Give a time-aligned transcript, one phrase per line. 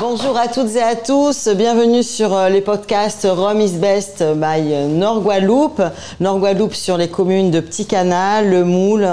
[0.00, 4.88] Bonjour à toutes et à tous, bienvenue sur euh, les podcasts Rome is Best by
[4.88, 5.82] Nord Guadeloupe.
[6.20, 9.06] Nord Guadeloupe sur les communes de Petit Canal, Le Moule,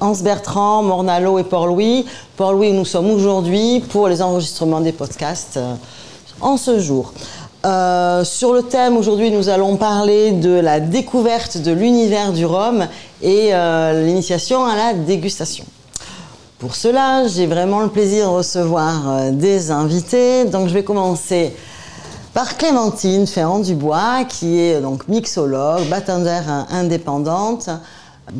[0.00, 2.04] Anse-Bertrand, Mornalo et Port-Louis.
[2.36, 5.74] Port-Louis, nous sommes aujourd'hui pour les enregistrements des podcasts euh,
[6.40, 7.12] en ce jour.
[7.64, 12.88] Euh, sur le thème, aujourd'hui, nous allons parler de la découverte de l'univers du rhum
[13.22, 13.52] et
[13.92, 15.64] l'initiation à la dégustation.
[16.58, 20.44] Pour cela, j'ai vraiment le plaisir de recevoir euh, des invités.
[20.44, 21.54] Donc, je vais commencer
[22.32, 26.40] par Clémentine Ferrand-Dubois, qui est donc mixologue, bartender
[26.70, 27.68] indépendante,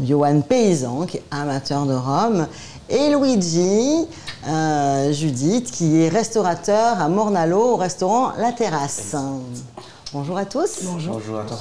[0.05, 2.47] Johan Paysan, qui est amateur de rhum,
[2.89, 4.07] et Luigi
[4.47, 9.17] euh, Judith, qui est restaurateur à Mornalo, au restaurant La Terrasse.
[10.15, 10.79] Bonjour à tous.
[10.85, 11.15] Bonjour.
[11.15, 11.57] Bonjour à tous.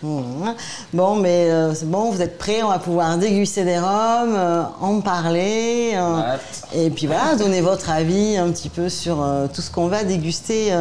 [0.00, 0.54] Mmh.
[0.94, 4.62] Bon, mais euh, c'est bon, vous êtes prêts, on va pouvoir déguster des rhums, euh,
[4.80, 6.36] en parler, euh,
[6.72, 9.16] et puis voilà, donner votre avis un petit peu sur
[9.52, 10.72] tout ce qu'on va déguster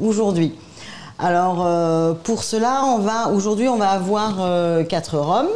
[0.00, 0.54] aujourd'hui.
[1.18, 5.48] Alors, pour cela, on va aujourd'hui, on va avoir quatre rhums.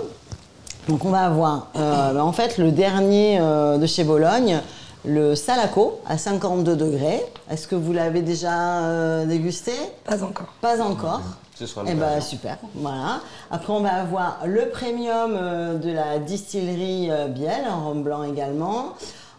[0.88, 4.60] Donc, on va avoir, en fait, le dernier de chez Bologne,
[5.04, 7.24] le Salaco à 52 degrés.
[7.50, 9.72] Est-ce que vous l'avez déjà euh, dégusté?
[10.04, 10.54] Pas encore.
[10.60, 11.22] Pas encore.
[11.54, 12.58] Ce sera Eh ben super.
[12.74, 13.20] Voilà.
[13.50, 18.22] Après on va avoir le premium euh, de la distillerie euh, Biel, en rhum blanc
[18.22, 18.94] également.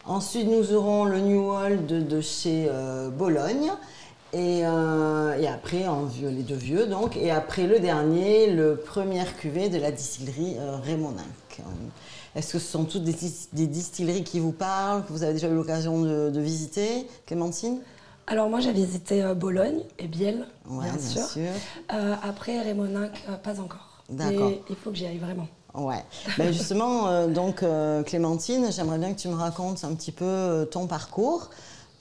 [0.06, 2.70] Ensuite nous aurons le New World de, chez
[3.18, 3.72] Bologne.
[4.34, 7.16] Et, après, en vieux, les deux vieux donc.
[7.16, 10.58] Et après le dernier, le premier cuvée de la distillerie
[12.36, 15.56] Est-ce que ce sont toutes des, distilleries qui vous parlent, que vous avez déjà eu
[15.56, 17.80] l'occasion de, visiter, Clémentine?
[18.26, 21.24] Alors moi j'ai visité euh, Bologne et Biel, bien, sûr.
[21.94, 24.02] Euh, après Rémoninck, euh, pas encore.
[24.10, 24.52] D'accord.
[24.70, 25.48] Il faut que j'y aille vraiment.
[25.74, 26.06] Ouais.
[26.38, 27.66] Ben justement, donc
[28.06, 31.50] Clémentine, j'aimerais bien que tu me racontes un petit peu ton parcours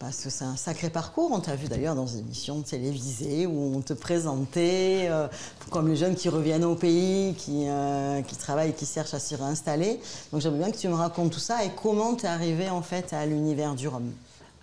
[0.02, 1.30] parce que c'est un sacré parcours.
[1.32, 5.28] On t'a vu d'ailleurs dans une émission télévisée où on te présentait euh,
[5.70, 9.36] comme les jeunes qui reviennent au pays, qui, euh, qui travaillent, qui cherchent à s'y
[9.36, 10.00] réinstaller.
[10.32, 12.82] Donc j'aimerais bien que tu me racontes tout ça et comment tu es arrivé en
[12.82, 14.10] fait à l'univers du rhum.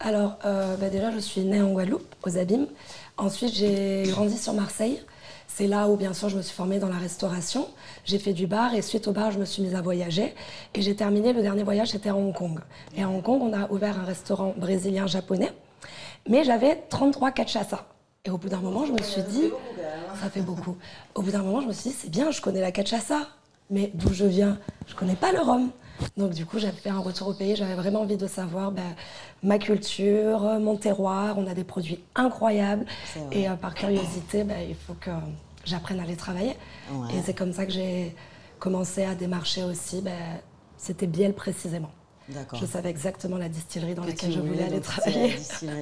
[0.02, 2.68] Alors euh, bah, déjà, je suis née en Guadeloupe, aux Abîmes.
[3.16, 5.02] Ensuite, j'ai grandi sur Marseille.
[5.48, 7.66] C'est là où, bien sûr, je me suis formée dans la restauration.
[8.06, 10.34] J'ai fait du bar et suite au bar, je me suis mise à voyager.
[10.74, 12.60] Et j'ai terminé, le dernier voyage, c'était à Hong Kong.
[12.96, 15.52] Et à Hong Kong, on a ouvert un restaurant brésilien-japonais.
[16.28, 17.86] Mais j'avais 33 cachaça.
[18.26, 19.50] Et au bout d'un moment, je me suis dit,
[20.22, 20.76] ça fait beaucoup.
[21.16, 23.28] Au bout d'un moment, je me suis dit, c'est bien, je connais la cachaça.
[23.70, 24.58] Mais d'où je viens,
[24.88, 25.70] je connais pas le rhum.
[26.18, 27.56] Donc du coup, j'avais fait un retour au pays.
[27.56, 28.96] J'avais vraiment envie de savoir ben,
[29.44, 31.38] ma culture, mon terroir.
[31.38, 32.86] On a des produits incroyables.
[33.32, 35.12] Et euh, par curiosité, ben, il faut que
[35.70, 36.56] j'apprenne à aller travailler.
[37.14, 38.16] Et c'est comme ça que j'ai
[38.60, 40.02] commencé à démarcher aussi.
[40.02, 40.40] Ben,
[40.78, 41.92] C'était Biel précisément.
[42.54, 45.36] Je savais exactement la distillerie dans laquelle je voulais aller travailler.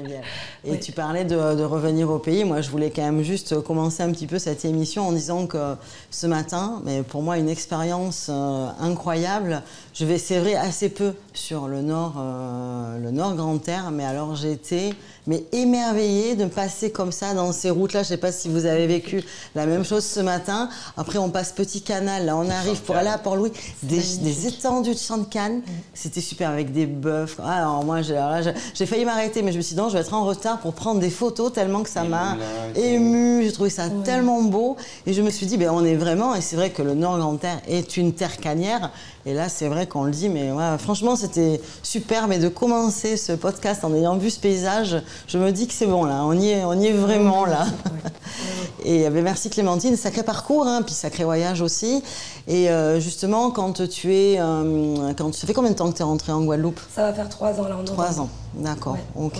[0.63, 2.45] Et tu parlais de, revenir au pays.
[2.45, 5.75] Moi, je voulais quand même juste commencer un petit peu cette émission en disant que
[6.09, 9.61] ce matin, mais pour moi, une expérience euh, incroyable.
[9.93, 14.45] Je vais sévrer assez peu sur le nord, euh, le nord Grand Air, mais alors
[14.45, 14.93] été
[15.27, 18.03] mais émerveillée de passer comme ça dans ces routes-là.
[18.03, 19.23] Je ne sais pas si vous avez vécu
[19.55, 20.69] la même chose ce matin.
[20.95, 23.51] Après, on passe Petit Canal, là, on arrive pour aller à Port-Louis,
[23.83, 25.61] des, étendues de champs de canne.
[25.93, 27.35] C'était super avec des bœufs.
[27.43, 30.13] Ah, alors moi, j'ai failli m'arrêter, mais je me suis dit non, je vais être
[30.13, 32.37] en retard pour prendre des photos tellement que ça m'a
[32.75, 33.43] ému.
[33.43, 34.77] J'ai trouvé ça tellement beau.
[35.05, 37.61] Et je me suis dit, ben, on est vraiment, et c'est vrai que le Nord-Grand-Terre
[37.67, 38.91] est une terre canière.
[39.25, 42.27] Et là, c'est vrai qu'on le dit, mais franchement, c'était super.
[42.27, 44.97] Mais de commencer ce podcast en ayant vu ce paysage,
[45.27, 46.23] je me dis que c'est bon, là.
[46.23, 47.65] On y est, on y est vraiment, là.
[48.85, 49.95] Et ben, merci Clémentine.
[49.95, 52.03] Sacré parcours, hein, puis sacré voyage aussi.
[52.47, 54.39] Et euh, justement, quand tu es.
[54.39, 56.79] Euh, quand, ça fait combien de temps que tu es rentrée en Guadeloupe?
[56.93, 58.29] Ça va faire trois ans, là, en Trois ans,
[58.59, 58.97] d'accord.
[59.15, 59.39] ok.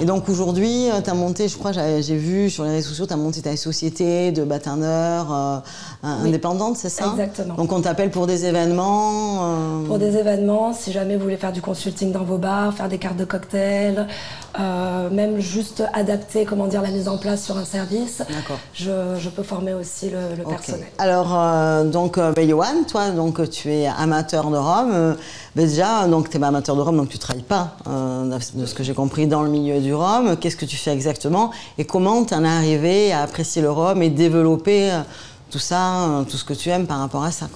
[0.00, 3.06] et donc aujourd'hui, euh, tu as monté, je crois, j'ai vu sur les réseaux sociaux,
[3.06, 5.62] tu as monté ta société de bâtonneurs
[6.02, 7.06] indépendante, c'est ça?
[7.10, 7.54] Exactement.
[7.54, 11.52] Donc on t'appelle pour des événements euh, Pour des événements, si jamais vous voulez faire
[11.52, 14.06] du consulting dans vos bars, faire des cartes de cocktail,
[14.58, 18.22] euh, même juste adapter comment dire, la mise en place sur un service,
[18.74, 20.86] je, je, peux former aussi le, personnel.
[20.98, 25.16] Alors, euh, donc, ben, Johan, toi, donc, tu es amateur de rhum.
[25.56, 28.84] Déjà, donc, tu es amateur de rhum, donc tu ne travailles pas, de ce que
[28.84, 30.36] j'ai compris, dans le milieu du rhum.
[30.36, 34.02] Qu'est-ce que tu fais exactement Et comment tu en es arrivé à apprécier le rhum
[34.02, 34.92] et développer
[35.50, 37.48] tout ça, tout ce que tu aimes par rapport à ça.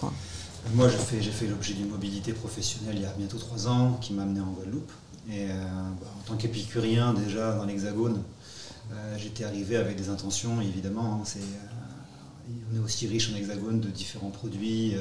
[0.75, 4.23] Moi, j'ai fait, l'objet d'une mobilité professionnelle il y a bientôt trois ans qui m'a
[4.23, 4.91] amené en Guadeloupe.
[5.29, 5.55] Et euh,
[6.00, 8.23] bah, en tant qu'épicurien, déjà dans l'Hexagone,
[8.93, 11.20] euh, j'étais arrivé avec des intentions, évidemment.
[11.23, 14.94] Hein, euh, on est aussi riche en Hexagone de différents produits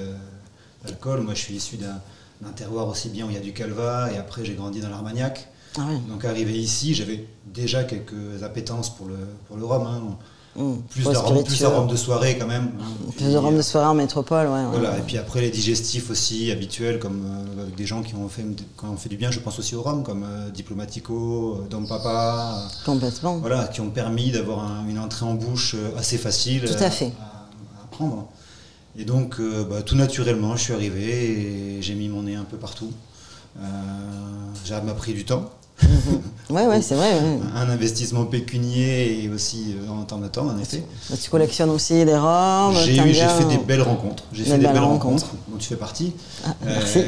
[0.83, 1.21] d'alcool.
[1.21, 2.01] Moi, je suis issu d'un
[2.49, 5.49] terroir aussi bien où il y a du calva, et après, j'ai grandi dans l'Armagnac.
[5.77, 5.81] Ah.
[6.09, 9.85] Donc arrivé ici, j'avais déjà quelques appétences pour le, pour le rhum.
[9.85, 10.01] hein.
[10.55, 10.73] Mmh.
[10.89, 11.67] Plus, le rhum, plus de spiritueux.
[11.67, 12.71] rhum de soirée quand même.
[12.81, 13.11] hein.
[13.15, 14.53] Plus de rhum de euh, soirée en métropole, ouais.
[14.53, 14.65] ouais.
[14.71, 18.27] Voilà, et puis après les digestifs aussi habituels, comme euh, avec des gens qui ont,
[18.29, 21.67] fait, qui ont fait du bien, je pense aussi au rhum, comme euh, Diplomatico, euh,
[21.69, 23.37] Dom Papa, euh, Complètement.
[23.37, 26.89] voilà, qui ont permis d'avoir un- une entrée en bouche euh, assez facile Tout à
[26.89, 27.11] fait.
[27.21, 28.27] à, à prendre.
[28.97, 32.43] Et donc, euh, bah, tout naturellement, je suis arrivé et j'ai mis mon nez un
[32.43, 32.91] peu partout.
[33.59, 33.61] Euh,
[34.65, 35.49] ça m'a pris du temps,
[36.49, 37.13] Ouais, ouais, c'est vrai.
[37.13, 37.39] ouais.
[37.55, 40.83] un investissement pécunier et aussi euh, en temps de temps, en effet.
[41.09, 42.75] Bah, Tu collectionnes aussi les rhums.
[42.75, 44.23] J'ai eu, j'ai fait des belles rencontres.
[44.33, 45.25] J'ai Des fait des belles rencontres.
[45.27, 46.13] rencontres, dont tu fais partie,
[46.45, 46.99] Ah, euh, merci.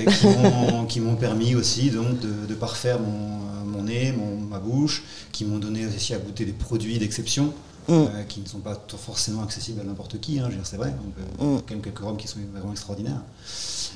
[0.87, 5.45] qui m'ont- permis aussi donc de, de parfaire mon, mon nez, mon- ma bouche, qui
[5.45, 7.53] m'ont donné aussi à goûter des produits d'exception.
[7.87, 7.93] Mm.
[7.93, 10.93] euh, qui ne sont pas forcément accessibles à n'importe qui, hein, c'est vrai.
[11.05, 11.61] On peut- Mm.
[11.67, 13.21] quand même quelques rhums qui sont vraiment extraordinaires.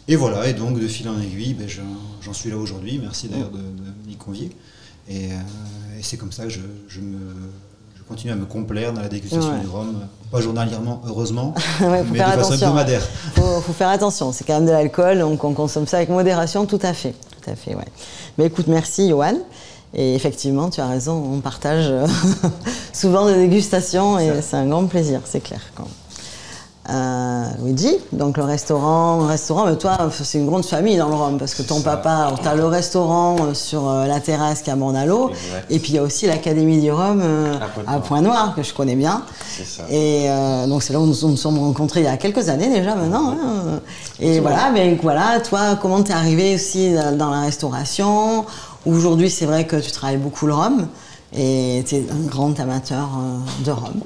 [0.08, 1.68] Et voilà, et donc de fil en aiguille, ben,
[2.22, 3.00] j'en suis là aujourd'hui.
[3.02, 4.52] Merci d'ailleurs de, de m'y convier.
[5.08, 7.18] Et, euh, et c'est comme ça que je, je me,
[7.96, 9.60] je continue à me complaire dans la dégustation Ouais.
[9.60, 9.96] du rhum,
[10.32, 13.02] pas journalièrement, heureusement, Ouais, faut mais de façon hebdomadaire.
[13.36, 16.66] faut, faut faire attention, c'est quand même de l'alcool, donc on consomme ça avec modération,
[16.66, 17.14] tout à fait.
[17.44, 17.86] Tout à fait, ouais.
[18.40, 19.38] Mais écoute, merci Johan.
[19.98, 22.06] Et effectivement, tu as raison, on partage euh,
[22.94, 25.62] souvent des dégustations et c'est un grand plaisir, c'est clair.
[25.76, 25.88] Quand
[26.88, 31.40] euh, Luigi, donc le restaurant, restaurant, mais toi, c'est une grande famille dans le Rhum,
[31.40, 31.96] parce que ton ça.
[31.98, 35.66] papa, tu as le restaurant euh, sur euh, la terrasse qui est à Mornalo, Exact.
[35.72, 37.56] et puis il y a aussi l'Académie du Rhum euh,
[37.88, 39.24] À Point-Noir, que je connais bien.
[39.58, 39.82] C'est ça.
[39.90, 42.70] Et euh, donc c'est là où nous nous sommes rencontrés il y a quelques années
[42.70, 43.32] déjà maintenant.
[43.32, 43.80] hein.
[44.20, 48.46] Et voilà, mais voilà, toi, comment t'es arrivé aussi dans la restauration?
[48.86, 50.88] Aujourd'hui, c'est vrai que tu travailles beaucoup le rhum
[51.36, 54.02] et tu es un grand amateur euh, de rhum.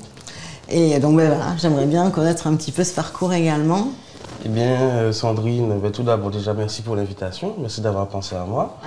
[0.70, 3.90] Et donc ben, voilà, j'aimerais bien connaître un petit peu ce parcours également.
[4.46, 7.56] Eh bien, euh, Sandrine, ben, tout d'abord, déjà, merci pour l'invitation.
[7.60, 8.78] Merci d'avoir pensé à moi.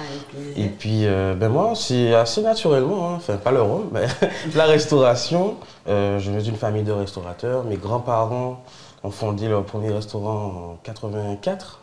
[0.56, 4.06] Et puis, euh, ben moi, c'est assez naturellement, hein, enfin, pas le rhum, mais
[4.54, 5.56] la restauration.
[5.88, 7.64] Euh, je viens d'une famille de restaurateurs.
[7.64, 8.62] Mes grands-parents
[9.04, 11.81] ont fondé leur premier restaurant en 84.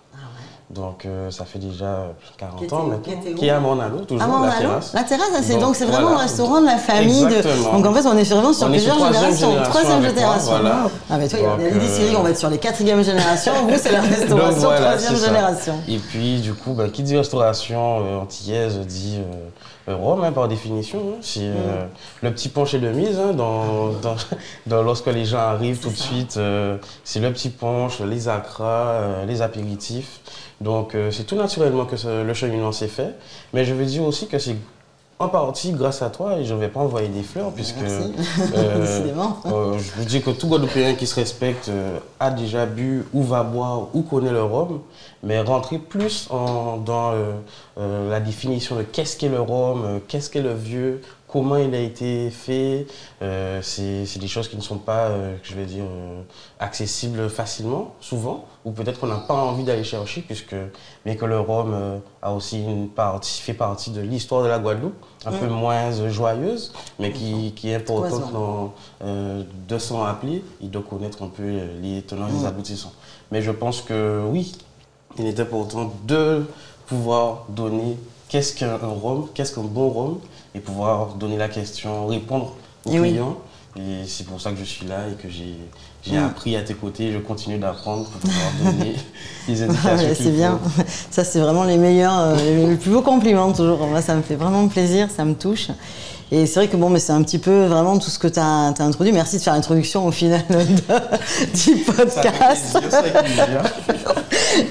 [0.69, 3.13] Donc, euh, ça fait déjà 40 Qui était ans maintenant.
[3.35, 4.93] qui est à Mornalo, toujours, Ah, la Mornalo terrasse.
[4.93, 6.17] La terrasse, ah, c'est Donc, c'est vraiment voilà.
[6.17, 7.25] le restaurant de la famille.
[7.25, 7.41] De...
[7.71, 9.49] Donc en fait, on est vraiment sur On plusieurs troisième générations.
[9.49, 10.49] génération Troisième moi, génération.
[10.51, 10.75] voilà.
[11.09, 13.51] Ah, mais toi, il y a Cyril, euh, on va être sur les quatrième génération.
[13.67, 15.75] Vous, c'est la restauration voilà, troisième génération.
[15.87, 19.49] Et puis, du coup, ben, qui dit restauration euh, antillaise dit euh,
[19.93, 20.99] Rome, hein, par définition.
[20.99, 21.17] hein.
[21.21, 21.85] C'est euh,
[22.21, 23.19] le petit punch est de mise.
[23.19, 24.15] hein, dans, dans-
[24.67, 28.91] dans- lorsque les gens arrivent tout de suite, euh, c'est le petit punch, les acras,
[28.91, 30.19] euh, les apéritifs.
[30.61, 33.15] Donc, euh, c'est tout naturellement que le cheminement s'est fait.
[33.53, 34.55] Mais je veux dire aussi que c'est
[35.21, 38.07] en partie grâce à toi, et je ne vais pas envoyer des fleurs, puisque euh,
[39.47, 43.21] euh, je vous dis que tout Guadeloupéen qui se respecte euh, a déjà bu ou
[43.23, 44.79] va boire ou connaît le rhum,
[45.21, 47.33] mais rentrer plus en- dans euh,
[47.79, 51.79] euh, la définition de qu'est-ce qu'est le rhum, qu'est-ce qu'est le vieux, comment il a
[51.81, 52.87] été fait,
[53.21, 56.21] euh, c'est c'est des choses qui ne sont pas, euh, je vais dire, euh,
[56.61, 60.55] accessibles facilement, souvent, ou peut-être qu'on n'a pas envie d'aller chercher, puisque
[61.03, 61.73] bien que le rhum
[62.21, 64.93] a aussi une partie, fait partie de l'histoire de la Guadeloupe,
[65.25, 68.73] un peu moins joyeuse, mais qui, qui est importante dans,
[69.03, 72.93] euh, de s'en appeler et de connaître un peu euh, les tenants et les aboutissants.
[73.31, 74.51] Mais je pense que oui,
[75.17, 76.45] il est important de
[76.85, 77.97] pouvoir donner
[78.27, 80.19] qu'est-ce qu'un un rhum, qu'est-ce qu'un bon rhum,
[80.53, 82.53] et pouvoir donner la question, répondre
[82.85, 83.09] aux Et oui.
[83.13, 83.37] clients.
[83.75, 85.55] Et c'est pour ça que je suis là et que j'ai
[86.05, 88.95] j'ai appris à tes côtés je continue d'apprendre pour pouvoir donner
[89.47, 90.15] les Ah, indications.
[90.23, 90.59] c'est bien.
[91.11, 93.85] Ça, c'est vraiment les meilleurs, euh, les plus beaux compliments toujours.
[93.87, 95.69] Moi, ça me fait vraiment plaisir, ça me touche.
[96.31, 98.39] Et c'est vrai que bon, mais c'est un petit peu vraiment tout ce que tu
[98.39, 98.43] as,
[98.79, 99.11] introduit.
[99.11, 102.77] Merci de faire l'introduction au final de- du podcast.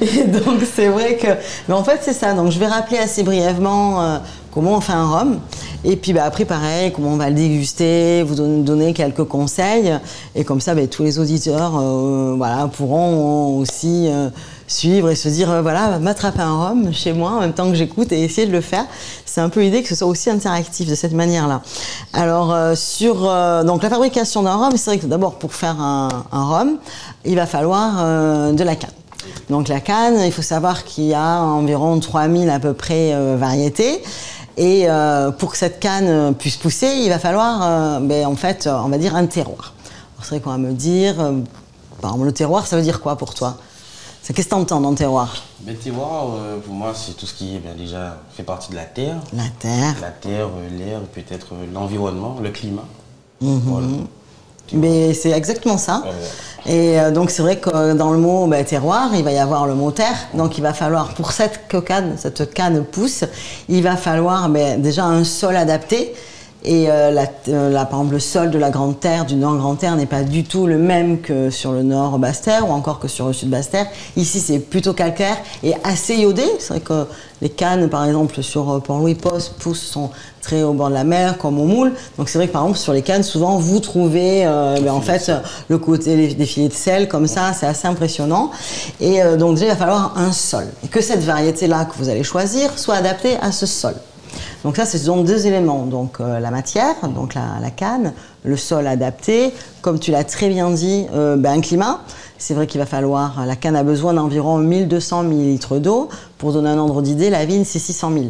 [0.00, 1.26] Et donc c'est vrai que,
[1.68, 2.32] mais en fait c'est ça.
[2.34, 4.18] Donc je vais rappeler assez brièvement euh,
[4.52, 5.38] comment on fait un rhum.
[5.84, 9.92] Et puis bah, après pareil, comment on va le déguster, vous don- donner quelques conseils.
[10.34, 14.28] Et comme ça, bah, tous les auditeurs, euh, voilà, pourront aussi euh,
[14.66, 17.76] suivre et se dire euh, voilà, m'attraper un rhum chez moi en même temps que
[17.76, 18.84] j'écoute et essayer de le faire.
[19.24, 21.62] C'est un peu l'idée que ce soit aussi interactif de cette manière-là.
[22.12, 23.14] Alors sur
[23.64, 26.78] donc la fabrication d'un rhum, c'est vrai que d'abord pour faire un, un rhum,
[27.24, 28.90] il va falloir de la canne.
[29.50, 34.02] Donc la canne, il faut savoir qu'il y a environ 3000 à peu près variétés.
[34.58, 38.34] Et euh, pour que cette canne euh, puisse pousser, il va falloir, euh, ben, en
[38.34, 39.72] fait, on va dire un terroir.
[40.20, 41.32] C'est vrai qu'on va me dire, euh,
[42.00, 43.56] par exemple, le terroir, ça veut dire quoi pour toi?
[44.20, 45.32] C'est qu'est-ce que t'entends dans le terroir?
[45.64, 48.84] Mais terroir, euh, pour moi, c'est tout ce qui bien, déjà fait partie de la
[48.84, 49.18] terre.
[49.32, 49.94] La terre.
[50.00, 52.84] La terre, l'air, peut-être l'environnement, le climat.
[53.40, 53.60] Mhm.
[53.64, 53.86] Voilà.
[54.72, 56.02] Mais c'est exactement ça.
[56.06, 59.38] Euh, Et euh, donc c'est vrai que dans le mot bah, terroir, il va y
[59.38, 60.28] avoir le mot terre.
[60.34, 63.24] Donc il va falloir, pour cette canne, cette canne pousse,
[63.68, 66.14] il va falloir bah, déjà un sol adapté.
[66.64, 67.14] Et euh,
[67.48, 70.06] euh, la, par exemple, le sol de la Grande Terre, du Nord Grande Terre, n'est
[70.06, 73.32] pas du tout le même que sur le Nord Basse-Terre ou encore que sur le
[73.32, 73.86] Sud Basse-Terre.
[74.16, 76.42] Ici, c'est plutôt calcaire et assez iodé.
[76.58, 77.06] C'est vrai que
[77.40, 80.10] les cannes, par exemple, sur euh, Port-Louis Post, poussent sont
[80.42, 81.92] très au bord de la mer, comme au moule.
[82.16, 85.30] Donc c'est vrai que par exemple, sur les cannes, souvent, vous trouvez ben, en fait
[85.68, 88.50] le côté des filets de sel, comme ça, c'est assez impressionnant.
[88.98, 90.64] Et donc déjà, il va falloir un sol.
[90.82, 93.94] Et que cette variété-là que vous allez choisir soit adaptée à ce sol.
[94.64, 95.84] Donc ça, ce sont deux éléments.
[95.84, 98.12] Donc euh, la matière, donc la, canne,
[98.44, 102.00] le sol adapté, comme tu l'as très bien dit, euh, ben, un climat.
[102.38, 106.08] C'est vrai qu'il va falloir, la canne a besoin d'environ 1200 ml d'eau.
[106.38, 108.24] Pour donner un ordre d'idée, la vigne, c'est 600 000.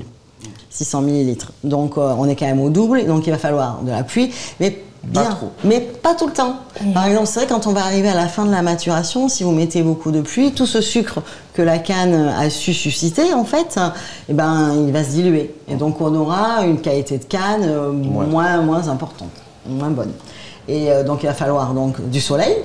[0.71, 1.37] 600 ml.
[1.65, 4.33] Donc euh, on est quand même au double, donc il va falloir de la pluie.
[4.61, 6.57] Mais bien, mais pas tout le temps.
[6.95, 9.45] Par exemple, c'est vrai quand on va arriver à la fin de la maturation, si
[9.45, 11.21] vous mettez beaucoup de pluie, tout ce sucre
[11.55, 13.79] que la canne a su susciter, en fait,
[14.29, 15.55] eh ben, il va se diluer.
[15.69, 19.33] Et donc on aura une qualité de canne euh, moins, moins importante,
[19.67, 20.13] moins bonne.
[20.69, 22.57] Et euh, donc il va falloir donc du soleil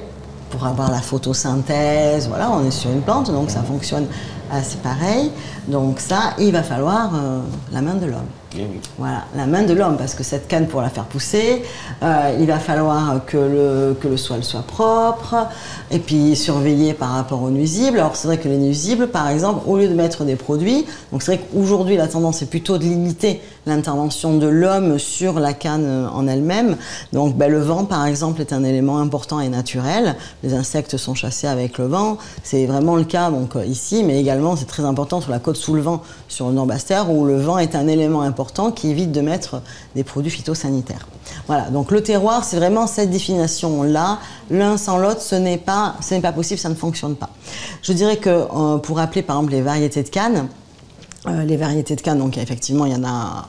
[0.49, 2.27] pour avoir la photosynthèse.
[2.27, 4.05] Voilà, on est sur une plante, donc ça fonctionne
[4.51, 5.31] assez pareil.
[5.67, 7.39] Donc ça, il va falloir euh,
[7.71, 8.27] la main de l'homme.
[8.55, 8.67] Eh
[8.99, 11.63] voilà, la main de l'homme, parce que cette canne, pour la faire pousser,
[12.03, 15.47] euh, il va falloir que le, que soit propre,
[15.89, 17.97] et puis surveiller par rapport aux nuisibles.
[17.97, 21.23] Alors c'est vrai que les nuisibles, par exemple, au lieu de mettre des produits, donc
[21.23, 26.07] c'est vrai qu'aujourd'hui la tendance est plutôt de limiter l'intervention de l'homme sur la canne
[26.13, 26.77] en elle-même.
[27.11, 30.15] Donc ben, le vent, par exemple, est un élément important et naturel.
[30.43, 32.17] Les insectes sont chassés avec le vent.
[32.43, 35.73] C'est vraiment le cas donc, ici, mais également c'est très important sur la côte sous
[35.73, 39.11] le vent, sur le nord basse où le vent est un élément important qui évite
[39.11, 39.61] de mettre
[39.95, 41.07] des produits phytosanitaires.
[41.47, 44.19] Voilà, donc le terroir, c'est vraiment cette définition-là.
[44.49, 47.29] L'un sans l'autre, ce n'est pas, pas possible, ça ne fonctionne pas.
[47.81, 50.47] Je dirais que euh, pour rappeler par exemple les variétés de canne,
[51.27, 53.47] euh, les variétés de canne, donc effectivement, il y en a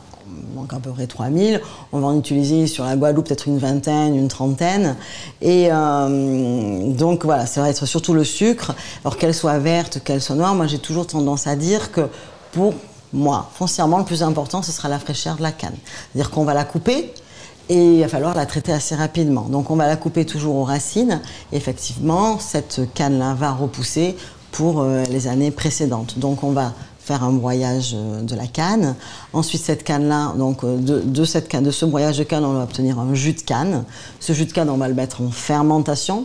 [0.55, 1.61] donc à peu près 3000.
[1.93, 4.97] On va en utiliser sur la Guadeloupe peut-être une vingtaine, une trentaine.
[5.43, 8.75] Et euh, donc voilà, ça va être surtout le sucre.
[9.05, 12.09] Alors qu'elle soit verte, qu'elle soit noire, moi j'ai toujours tendance à dire que
[12.53, 12.75] pour
[13.13, 15.77] moi, foncièrement, le plus important, ce sera la fraîcheur de la canne.
[16.13, 17.13] C'est-à-dire qu'on va la couper,
[17.69, 19.43] et il va falloir la traiter assez rapidement.
[19.43, 21.21] Donc on va la couper toujours aux racines.
[21.53, 24.17] Effectivement, cette canne-là va repousser
[24.53, 26.19] pour euh, les années précédentes.
[26.19, 26.73] Donc on va
[27.05, 28.95] faire un broyage euh, de la canne.
[29.33, 32.63] Ensuite, cette canne-là, donc euh, de, cette canne, de ce broyage de canne, on va
[32.63, 33.85] obtenir un jus de canne.
[34.21, 36.25] Ce jus de canne, on va le mettre en fermentation.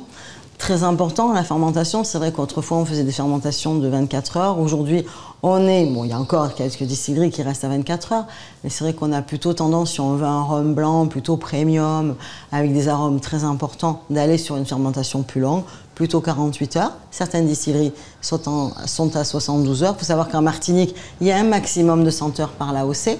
[0.59, 4.59] Très important, la fermentation, c'est vrai qu'autrefois on faisait des fermentations de 24 heures.
[4.59, 5.05] Aujourd'hui,
[5.41, 8.25] on est, bon, il y a encore quelques distilleries qui restent à 24 heures,
[8.63, 12.15] mais c'est vrai qu'on a plutôt tendance, si on veut un rhum blanc plutôt premium,
[12.51, 15.63] avec des arômes très importants, d'aller sur une fermentation plus longue,
[15.95, 16.91] plutôt 48 heures.
[17.09, 18.73] Certaines distilleries sont,
[19.15, 19.95] à 72 heures.
[19.95, 23.17] Il faut savoir qu'en Martinique, il y a un maximum de 100 heures par l'AOC.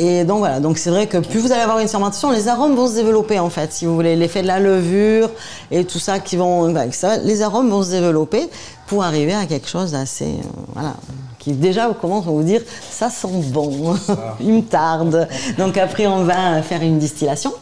[0.00, 2.76] Et donc voilà, donc c'est vrai que plus vous allez avoir une fermentation, les arômes
[2.76, 3.72] vont se développer en fait.
[3.72, 5.28] Si vous voulez l'effet de la levure
[5.72, 8.48] et tout ça qui vont, ça, les arômes vont se développer
[8.86, 10.94] pour arriver à quelque chose d'assez, euh, voilà,
[11.40, 12.62] qui déjà commence à vous dire
[12.92, 13.96] ça sent bon,
[14.40, 15.26] il me tarde.
[15.58, 17.52] Donc après on va faire une distillation.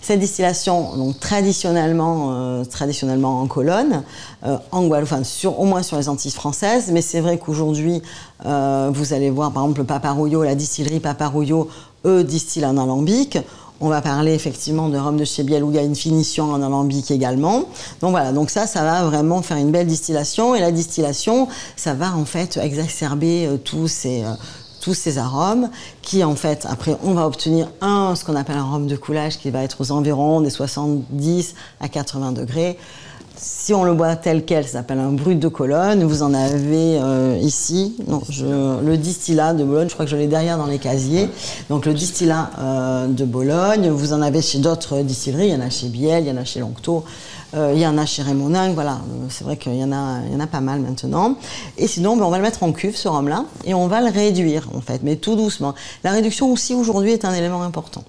[0.00, 4.02] Cette distillation, donc traditionnellement, euh, traditionnellement en colonne,
[4.46, 8.02] euh, en Guadeloupe, enfin au moins sur les Antilles françaises, mais c'est vrai qu'aujourd'hui,
[8.46, 11.68] euh, vous allez voir par exemple le Paparouillot, la distillerie Paparouillot,
[12.04, 13.38] eux distillent en alambic.
[13.80, 16.50] On va parler effectivement de rhum de chez Biel où il y a une finition
[16.50, 17.66] en alambic également.
[18.00, 20.56] Donc voilà, donc ça, ça va vraiment faire une belle distillation.
[20.56, 24.24] Et la distillation, ça va en fait exacerber tous ces,
[24.88, 25.68] tous ces arômes
[26.00, 29.36] qui en fait après on va obtenir un ce qu'on appelle un arôme de coulage
[29.36, 32.78] qui va être aux environs des 70 à 80 degrés.
[33.36, 36.02] Si on le boit tel quel, ça s'appelle un brut de colonne.
[36.04, 40.56] Vous en avez euh, ici, le distillat de Bologne, je crois que je l'ai derrière
[40.56, 41.28] dans les casiers.
[41.68, 45.60] Donc le distillat euh, de Bologne, vous en avez chez d'autres distilleries, il y en
[45.60, 47.04] a chez Biel, il y en a chez Longto,
[47.54, 50.32] il y en a chez Raymondin, voilà, euh, c'est vrai qu'il y, en a, il
[50.32, 51.36] y en a pas mal maintenant.
[51.76, 54.10] Et sinon, ben, on va le mettre en cuve, ce rhum-là, et on va le
[54.10, 55.74] réduire, en fait, mais tout doucement.
[56.04, 58.04] La réduction aussi, aujourd'hui, est un élément important.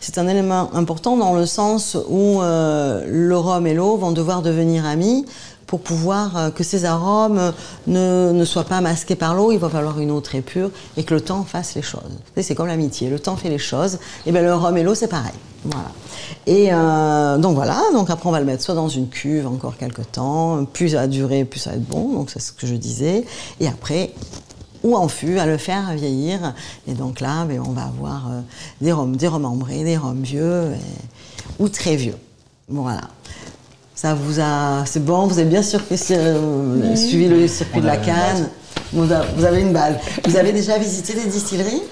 [0.00, 4.42] C'est un élément important dans le sens où euh, le rhum et l'eau vont devoir
[4.42, 5.26] devenir amis
[5.66, 7.52] pour pouvoir que ces arômes
[7.86, 11.04] ne, ne soient pas masqués par l'eau, il va falloir une eau très pure et
[11.04, 12.02] que le temps fasse les choses.
[12.40, 13.98] C'est comme l'amitié, le temps fait les choses.
[14.26, 15.32] Et bien le rhum et l'eau, c'est pareil.
[15.64, 15.90] Voilà.
[16.46, 19.76] Et euh, donc voilà, donc après on va le mettre soit dans une cuve encore
[19.78, 22.66] quelques temps, plus ça va durer, plus ça va être bon, donc c'est ce que
[22.66, 23.24] je disais.
[23.60, 24.12] Et après,
[24.82, 26.54] ou en fût, à le faire vieillir.
[26.86, 28.40] Et donc là, ben, on va avoir euh,
[28.82, 30.72] des rhums, des rhums ambrés, des rhums vieux
[31.58, 32.16] ou très vieux.
[32.68, 33.08] Voilà.
[33.94, 37.96] Ça vous a, c'est bon, vous avez bien sûr euh, suivi le circuit de la
[37.96, 38.48] canne.
[38.92, 39.98] Vous avez une balle.
[40.24, 41.82] Vous avez déjà visité des distilleries?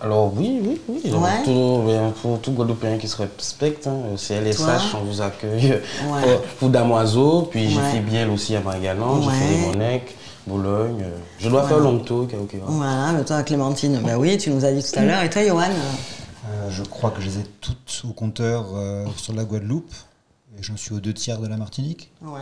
[0.00, 1.12] Alors oui, oui, oui.
[1.12, 1.44] Ouais.
[1.44, 1.82] Tout,
[2.20, 5.80] pour tout Guadeloupéen qui se respecte, hein, CLSH, on vous accueille
[6.12, 6.40] ouais.
[6.58, 11.04] pour, Damoiseau, puis j'ai fait Biel aussi à Magalan, j'ai fait Limonec, Boulogne.
[11.38, 12.56] Je dois faire Longto, ok, ok.
[12.66, 15.22] Voilà, mais toi Clémentine, bah oui, tu nous as dit tout à l'heure.
[15.22, 15.62] Et toi Johan?
[15.62, 19.92] Euh, Je crois que je les ai toutes au compteur euh, sur la Guadeloupe.
[20.58, 22.12] Et j'en suis aux deux tiers de la Martinique.
[22.20, 22.40] Ouais.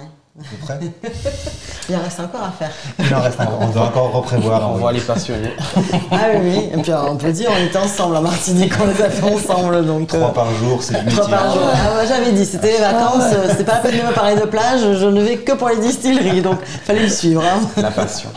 [0.63, 0.81] près.
[1.89, 2.73] Il en reste encore à faire.
[2.99, 3.59] Il en reste encore.
[3.61, 4.69] On doit encore reprévoir.
[4.69, 5.51] On va les passionner.
[6.11, 9.11] ah oui, Et puis on peut dire, on était ensemble en Martinique, on les a
[9.11, 9.87] fait ensemble.
[9.87, 11.63] Donc, Trois euh, par jour, c'est Trois par jour.
[11.73, 14.47] Ah, j'avais dit, c'était les vacances, euh, c'était pas la peine de me parler de
[14.47, 17.45] plage, je ne vais que pour les distilleries, donc fallait me suivre.
[17.45, 17.61] Hein.
[17.77, 18.31] La passion.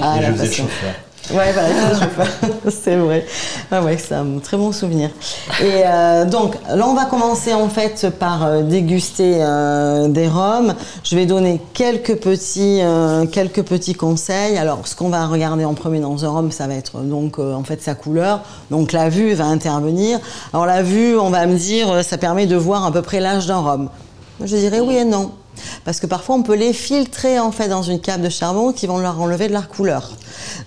[0.00, 0.68] Ah, Et la je faisais passion.
[1.30, 1.52] Ouais,
[2.70, 3.26] c'est vrai.
[3.70, 5.10] Ah ouais, c'est un très bon souvenir.
[5.60, 10.74] Et euh, donc, là, on va commencer en fait par euh, déguster euh, des rhums.
[11.04, 12.80] Je vais donner quelques petits,
[13.30, 14.56] quelques petits conseils.
[14.56, 17.62] Alors, ce qu'on va regarder en premier dans un rhum, ça va être donc en
[17.62, 18.40] fait sa couleur.
[18.70, 20.18] Donc, la vue va intervenir.
[20.54, 23.46] Alors, la vue, on va me dire, ça permet de voir à peu près l'âge
[23.46, 23.90] d'un rhum.
[24.44, 25.32] Je dirais oui et non.
[25.84, 28.86] Parce que parfois on peut les filtrer en fait dans une cape de charbon qui
[28.86, 30.12] vont leur enlever de leur couleur.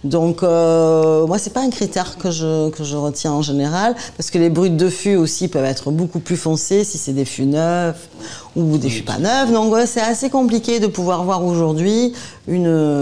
[0.03, 4.29] Donc euh, moi c'est pas un critère que je, que je retiens en général parce
[4.29, 7.45] que les brutes de fût aussi peuvent être beaucoup plus foncés si c'est des fûts
[7.45, 8.09] neufs
[8.55, 9.51] ou des fûts pas neufs.
[9.51, 12.13] Donc c'est assez compliqué de pouvoir voir aujourd'hui
[12.47, 13.01] une,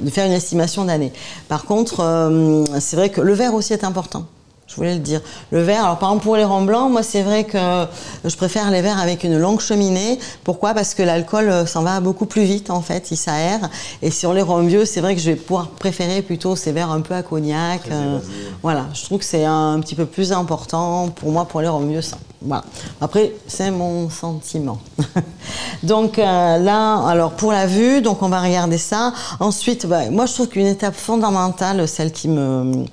[0.00, 1.12] de faire une estimation d'année.
[1.48, 4.26] Par contre euh, c'est vrai que le verre aussi est important.
[4.68, 5.22] Je voulais le dire.
[5.50, 7.86] Le verre, alors par exemple pour les rangs blancs, moi c'est vrai que
[8.22, 10.18] je préfère les verres avec une longue cheminée.
[10.44, 10.74] Pourquoi?
[10.74, 13.70] Parce que l'alcool euh, s'en va beaucoup plus vite en fait, il s'aère.
[14.02, 16.90] Et sur les rangs vieux, c'est vrai que je vais pouvoir préférer plutôt ces verres
[16.90, 17.80] un peu à cognac.
[17.90, 18.18] Euh,
[18.62, 21.80] voilà, je trouve que c'est un petit peu plus important pour moi pour les rangs
[21.80, 22.02] vieux.
[22.42, 22.62] Voilà.
[23.00, 24.78] Après, c'est mon sentiment.
[25.82, 29.14] donc euh, là, alors pour la vue, donc on va regarder ça.
[29.40, 32.84] Ensuite, bah, moi je trouve qu'une étape fondamentale, celle qui me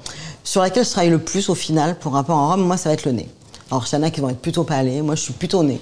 [0.45, 2.93] sur laquelle je travaille le plus au final pour rapport en Rome, moi, ça va
[2.93, 3.27] être le nez.
[3.75, 5.81] Alors, il y en a qui vont être plutôt palais, moi, je suis plutôt nez.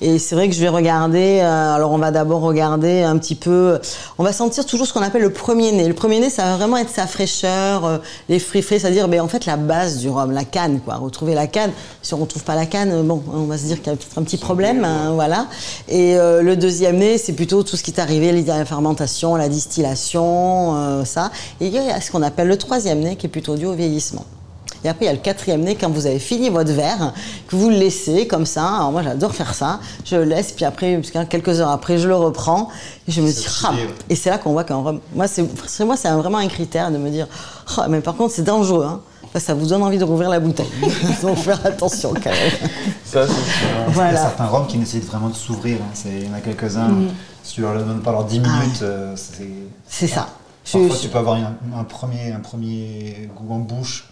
[0.00, 3.34] Et c'est vrai que je vais regarder, euh, alors on va d'abord regarder un petit
[3.34, 3.78] peu,
[4.16, 5.86] on va sentir toujours ce qu'on appelle le premier nez.
[5.86, 7.98] Le premier nez, ça va vraiment être sa fraîcheur, euh,
[8.30, 10.94] les fruits frais, c'est-à-dire ben, en fait la base du rhum, la canne, quoi.
[10.94, 11.72] Retrouver la canne.
[12.00, 13.96] Si on ne retrouve pas la canne, bon, on va se dire qu'il y a
[13.96, 15.48] peut-être un petit problème, hein, voilà.
[15.86, 19.50] Et euh, le deuxième nez, c'est plutôt tout ce qui est arrivé, la fermentation, la
[19.50, 21.30] distillation, euh, ça.
[21.60, 23.74] Et il y a ce qu'on appelle le troisième nez qui est plutôt dû au
[23.74, 24.24] vieillissement.
[24.84, 27.12] Et après, il y a le quatrième nez, quand vous avez fini votre verre,
[27.48, 28.64] que vous le laissez comme ça.
[28.76, 29.80] Alors moi, j'adore faire ça.
[30.04, 32.68] Je le laisse, puis après, parce que quelques heures après, je le reprends.
[33.08, 33.72] Et je me dis, ah,
[34.08, 35.00] et c'est là qu'on voit qu'un rhum.
[35.14, 35.44] Moi, c'est
[35.84, 37.26] moi, c'est vraiment un critère de me dire,
[37.76, 38.84] oh, mais par contre, c'est dangereux.
[38.88, 39.00] Hein.
[39.38, 40.66] Ça vous donne envie de rouvrir la bouteille.
[41.22, 42.70] Donc, faire attention quand même.
[43.04, 43.68] Ça, c'est sûr.
[43.88, 44.10] Voilà.
[44.10, 45.76] Il y a certains rhums qui nécessitent vraiment de s'ouvrir.
[45.80, 45.98] Hein.
[46.06, 46.88] Il y en a quelques-uns.
[46.88, 47.08] Mm.
[47.44, 48.84] Si tu leur donnes pas leurs 10 minutes, Ah.
[48.84, 49.48] euh, c'est.
[49.86, 50.28] C'est ça.
[50.72, 54.07] Parfois, Je- tu peux avoir un, un premier, un premier goût en bouche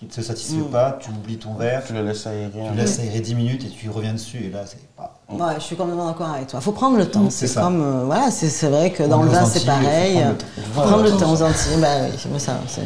[0.00, 2.50] qui ne te satisfait pas, tu oublies ton verre, Tu le laisses aérer.
[2.70, 5.20] tu laisses aérer 10 minutes et tu reviens dessus, et là, c'est pas.
[5.30, 6.58] Ouais, je suis complètement d'accord avec toi.
[6.58, 7.28] Il faut prendre le temps.
[7.28, 10.14] C'est comme, euh, voilà, c'est c'est vrai que dans le vin, c'est il faut pareil.
[10.14, 10.82] prendre le temps.
[10.88, 11.76] prendre le temps aux Antilles.
[11.82, 12.40] Bah oui,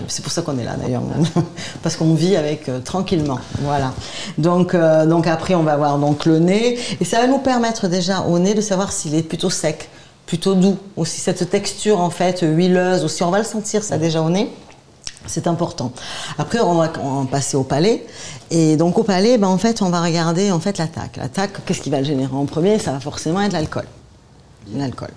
[0.09, 1.03] c'est pour ça qu'on est là d'ailleurs,
[1.85, 3.39] parce qu'on vit avec euh, tranquillement.
[3.61, 3.93] Voilà.
[4.37, 7.87] Donc, euh, donc après, on va voir donc le nez, et ça va nous permettre
[7.87, 9.89] déjà au nez de savoir s'il est plutôt sec,
[10.27, 13.05] plutôt doux, aussi cette texture en fait huileuse.
[13.05, 14.51] Aussi, on va le sentir ça déjà au nez.
[15.27, 15.93] C'est important.
[16.39, 18.07] Après, on va, on va passer au palais.
[18.51, 21.17] Et donc, au palais, ben, en fait, on va regarder en fait, l'attaque.
[21.17, 22.79] L'attaque, qu'est-ce qui va le générer en premier?
[22.79, 23.87] Ça va forcément être l'alcool.
[24.75, 25.11] L'alcool.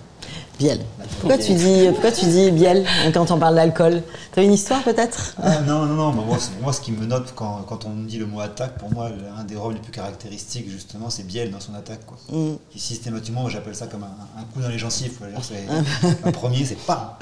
[0.58, 0.80] Biel.
[1.20, 4.02] Pourquoi tu dis, pourquoi tu dis biel quand on parle d'alcool?
[4.32, 5.36] T'as une histoire peut-être?
[5.40, 7.90] Ah, non, non, non, mais moi, c'est- moi, ce qui me note quand, quand on
[8.04, 11.52] dit le mot attaque, pour moi, un des rôles les plus caractéristiques, justement, c'est Biel
[11.52, 12.00] dans son attaque.
[12.04, 12.16] Quoi.
[12.36, 12.56] Mm.
[12.72, 15.12] Qui systématiquement, j'appelle ça comme un, un coup dans les gencives.
[15.18, 15.28] quoi.
[15.42, 15.64] C'est-
[16.24, 17.18] Un premier, c'est pas,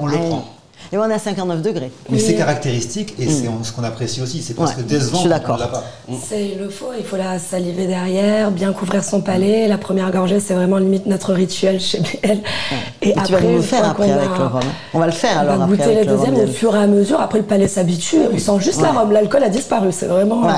[0.00, 0.44] on, on le Ah, prend.
[0.92, 1.92] Et on est à 59 degrés.
[2.10, 4.42] Mais c'est caractéristique et c'est ce qu'on apprécie aussi.
[4.42, 5.56] C'est presque Ouais, décevant je suis on d'accord.
[5.58, 5.84] l'a pas.
[6.26, 9.68] C'est le faut, il faut la saliver derrière, bien couvrir son palais.
[9.68, 12.38] La première gorgée, c'est vraiment limite notre rituel chez BL.
[13.02, 14.60] Et Et tu vas nous le faire après avec a- le rhum.
[14.94, 16.86] On va le faire On alors va après goûter rhum deuxièmes au fur et à
[16.88, 17.20] mesure.
[17.20, 18.18] Après, le palais s'habitue.
[18.32, 18.98] On sent juste la Ouais.
[18.98, 19.12] rhum.
[19.12, 19.90] L'alcool a disparu.
[19.92, 20.42] C'est vraiment.
[20.42, 20.52] Ouais.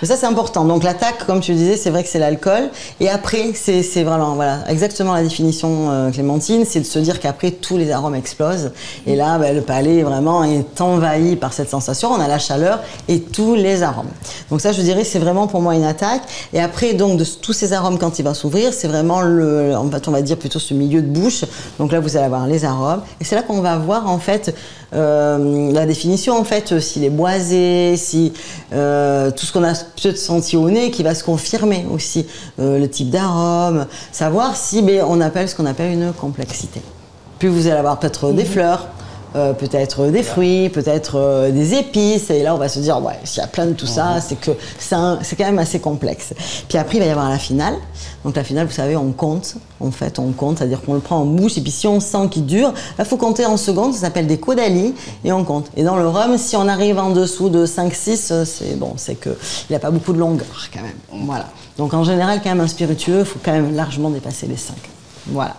[0.00, 0.64] Mais ça, c'est important.
[0.64, 2.70] Donc, l'attaque, comme tu disais, c'est vrai que c'est l'alcool.
[3.00, 7.50] Et après, c'est vraiment, voilà, exactement la définition, euh, Clémentine, c'est de se dire qu'après,
[7.50, 8.70] tous les arômes explosent.
[9.06, 12.10] Et là, ben, le palais vraiment est envahi par cette sensation.
[12.10, 14.10] On a la chaleur et tous les arômes.
[14.50, 16.22] Donc ça, je dirais, c'est vraiment pour moi une attaque.
[16.52, 19.90] Et après, donc, de tous ces arômes, quand il va s'ouvrir, c'est vraiment le, en
[19.90, 21.44] fait, on va dire plutôt ce milieu de bouche.
[21.78, 23.02] Donc là, vous allez avoir les arômes.
[23.20, 24.54] Et c'est là qu'on va voir, en fait,
[24.94, 28.32] euh, la définition, en fait, s'il est boisé, si
[28.72, 32.26] euh, tout ce qu'on a peut-être senti au nez qui va se confirmer aussi,
[32.60, 36.80] euh, le type d'arôme, savoir si ben, on appelle ce qu'on appelle une complexité.
[37.38, 38.86] Puis vous allez avoir peut-être des fleurs,
[39.36, 42.30] euh, peut-être des fruits, peut-être euh, des épices.
[42.30, 44.38] Et là, on va se dire, ouais, s'il y a plein de tout ça, c'est
[44.38, 46.34] que c'est quand même assez complexe.
[46.68, 47.74] Puis après, il va y avoir la finale.
[48.24, 49.56] Donc la finale, vous savez, on compte.
[49.80, 51.58] En fait, on compte, c'est-à-dire qu'on le prend en bouche.
[51.58, 53.92] Et puis si on sent qu'il dure, là, il faut compter en secondes.
[53.92, 54.94] Ça s'appelle des caudalies.
[55.24, 55.66] Et on compte.
[55.76, 59.16] Et dans le rhum, si on arrive en dessous de 5-6, euh, c'est bon, c'est
[59.16, 59.34] qu'il
[59.68, 61.24] n'y a pas beaucoup de longueur quand même.
[61.26, 61.46] Voilà.
[61.76, 64.76] Donc en général, quand même, un spiritueux, il faut quand même largement dépasser les 5.
[65.26, 65.56] Voilà.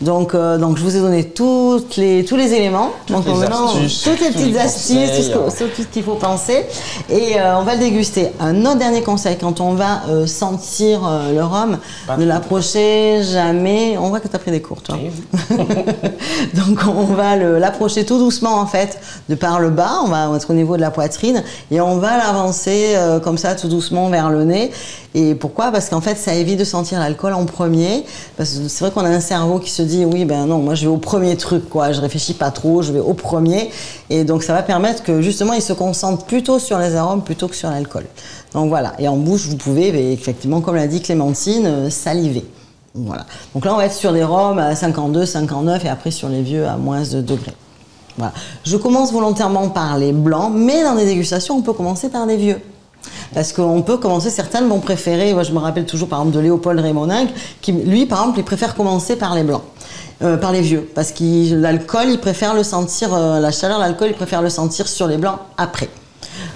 [0.00, 2.90] Donc, euh, donc je vous ai donné toutes les, tous les éléments.
[3.08, 6.66] donc les astuces, toutes les tous les petites astuces, tout ce, qu'il faut penser.
[7.08, 8.30] Et euh, on va le déguster.
[8.40, 11.00] Un autre dernier conseil, quand on va euh, sentir
[11.32, 13.96] le rhum, Pas ne l'approcher jamais.
[13.96, 14.96] On voit que tu as pris des cours, toi.
[16.54, 20.50] Donc on va l'approcher tout doucement en fait, de par le bas, on va être
[20.50, 24.44] au niveau de la poitrine et on va l'avancer comme ça tout doucement vers le
[24.44, 24.70] nez.
[25.14, 25.70] Et pourquoi?
[25.70, 28.04] Parce qu'en fait ça évite de sentir l'alcool en premier.
[28.36, 30.74] Parce que c'est vrai qu'on a un cerveau qui se dit oui ben non moi
[30.74, 33.70] je vais au premier truc quoi, je réfléchis pas trop, je vais au premier.
[34.10, 37.48] Et donc ça va permettre que justement il se concentre plutôt sur les arômes plutôt
[37.48, 38.06] que sur l'alcool.
[38.52, 38.94] Donc voilà.
[38.98, 42.44] Et en bouche vous pouvez ben, effectivement comme l'a dit Clémentine euh, saliver.
[42.94, 43.26] Voilà.
[43.54, 46.42] Donc là, on va être sur des rhums à 52, 59 et après sur les
[46.42, 47.54] vieux à moins de degrés.
[48.16, 48.32] Voilà.
[48.64, 52.36] Je commence volontairement par les blancs, mais dans des dégustations, on peut commencer par des
[52.36, 52.60] vieux.
[53.34, 56.40] Parce qu'on peut commencer, certaines vont préférer, moi je me rappelle toujours par exemple de
[56.40, 57.28] Léopold Raimoninck,
[57.60, 59.62] qui lui par exemple, il préfère commencer par les blancs.
[60.22, 64.08] Euh, par les vieux, parce que l'alcool, il préfère le sentir, euh, la chaleur, l'alcool,
[64.10, 65.88] il préfère le sentir sur les blancs après.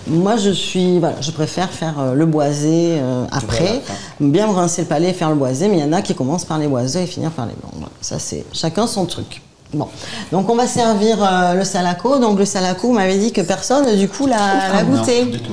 [0.07, 3.83] Moi, je suis, voilà, je préfère faire euh, le boisé euh, après,
[4.21, 6.14] bien me rincer le palais et faire le boisé, mais il y en a qui
[6.14, 7.73] commencent par les boisés et finir par les blancs.
[7.75, 9.42] Voilà, ça, c'est chacun son truc.
[9.75, 9.88] Bon,
[10.33, 12.18] donc on va servir euh, le salaco.
[12.21, 14.37] Donc le salaco, vous m'avez dit que personne, du coup, l'a
[14.73, 15.25] l'a goûté.
[15.25, 15.53] Non, du tout.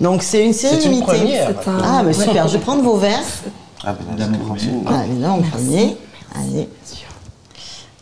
[0.00, 1.04] Donc c'est une série une limitée.
[1.06, 1.46] première.
[1.62, 2.48] C'est un- Ah, mais super.
[2.48, 3.20] Je vais prendre vos verres.
[3.84, 4.48] Ah, ben, Francine.
[4.50, 4.70] obligé.
[4.84, 5.96] Voilà, évidemment, en premier.
[6.36, 6.68] Allez.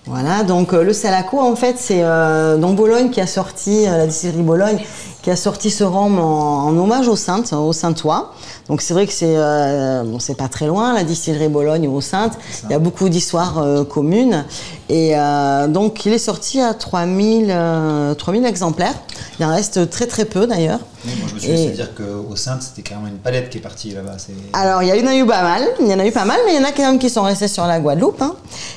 [0.07, 3.99] Voilà, donc euh, le Salaco, en fait, c'est euh, dans Bologne qui a sorti, euh,
[3.99, 4.81] la distillerie Bologne,
[5.23, 8.33] qui a sorti ce rhum en, en hommage aux Saintes, au Saintois.
[8.69, 12.01] Donc c'est vrai que c'est euh, bon, c'est pas très loin, la distillerie Bologne aux
[12.01, 12.37] Saintes.
[12.65, 14.45] Il y a beaucoup d'histoires euh, communes.
[14.88, 18.95] Et euh, donc il est sorti à 3000, euh, 3000 exemplaires.
[19.38, 20.81] Il en reste très très peu d'ailleurs.
[21.05, 23.91] Moi, je me suis laissé dire qu'au Sainte, c'était carrément une palette qui est partie
[23.91, 24.17] là-bas.
[24.53, 26.38] Alors, il y en a eu pas mal, il y en a eu pas mal,
[26.47, 28.23] mais il y en a quand même qui sont restés sur la Guadeloupe.
[28.23, 28.35] hein.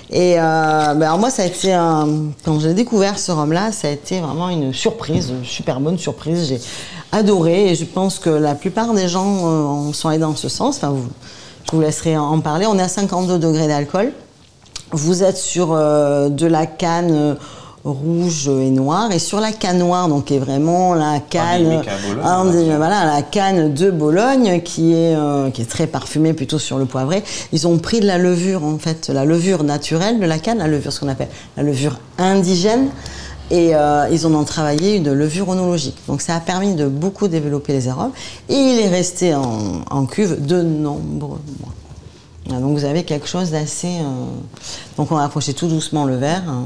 [0.10, 0.42] Et euh,
[0.96, 2.08] ben, alors moi, ça a été un...
[2.44, 6.48] quand j'ai découvert ce rhum-là, ça a été vraiment une surprise, une super bonne surprise.
[6.48, 6.60] J'ai
[7.12, 10.78] adoré et je pense que la plupart des gens euh, sont allés dans ce sens.
[10.78, 11.08] Enfin, vous-
[11.68, 12.66] je vous laisserai en parler.
[12.68, 14.12] On est à 52 degrés d'alcool.
[14.92, 17.38] Vous êtes sur euh, de la canne
[17.86, 19.12] rouge et noire.
[19.12, 21.82] Et sur la canne noire, donc qui est vraiment la canne, Bologne,
[22.24, 22.78] Ah, dire.
[22.78, 26.86] voilà, la canne de Bologne qui est, euh, qui est très parfumée plutôt sur le
[26.86, 27.24] poivré.
[27.54, 30.68] Ils ont pris de la levure, en fait, la levure naturelle de la canne, la
[30.68, 32.88] levure, ce qu'on appelle la levure indigène.
[33.52, 35.98] Et euh, ils en ont travaillé une levure onologique.
[36.08, 38.12] Donc ça a permis de beaucoup développer les arômes.
[38.50, 41.74] Et il est resté en, en cuve de nombreux mois.
[42.48, 44.00] Voilà, donc vous avez quelque chose d'assez...
[44.00, 44.04] euh,
[44.98, 46.42] Donc on va approcher tout doucement le verre.
[46.48, 46.64] hein.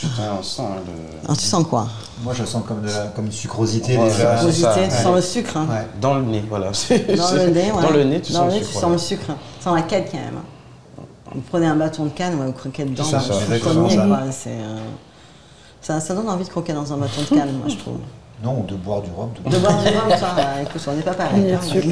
[0.00, 1.24] Putain, on sent hein, le...
[1.24, 1.86] Alors tu sens quoi
[2.22, 4.36] Moi, je sens comme, de la, comme une sucrosité Ouais, déjà.
[4.38, 4.90] Sucrosité, tu ouais.
[4.90, 5.56] sens le sucre.
[5.56, 5.66] hein.
[5.70, 5.86] Ouais.
[6.00, 6.66] Dans le nez, voilà.
[6.70, 7.82] Dans le nez, ouais.
[7.82, 8.80] Dans le nez, tu Dans sens le nez, le tu sucre.
[8.80, 9.26] sens le sucre.
[9.58, 10.40] Tu sens la canne quand même.
[11.34, 13.04] Vous prenez un bâton de canne, ouais, vous croquez dedans.
[13.04, 13.18] C'est ça,
[14.48, 14.78] euh,
[15.82, 17.98] ça, ça donne envie de croquer dans un bâton de canne, moi, je trouve.
[18.42, 19.30] Non, ou de boire du rhum.
[19.50, 21.42] De boire du rhum, ça, euh, écoute, on n'est pas pareil.
[21.42, 21.82] Bien hein, sûr.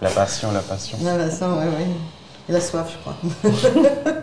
[0.00, 0.98] La passion, la passion.
[1.02, 1.86] Bah, ça, ouais, ouais.
[2.48, 3.14] Et la soif, je crois.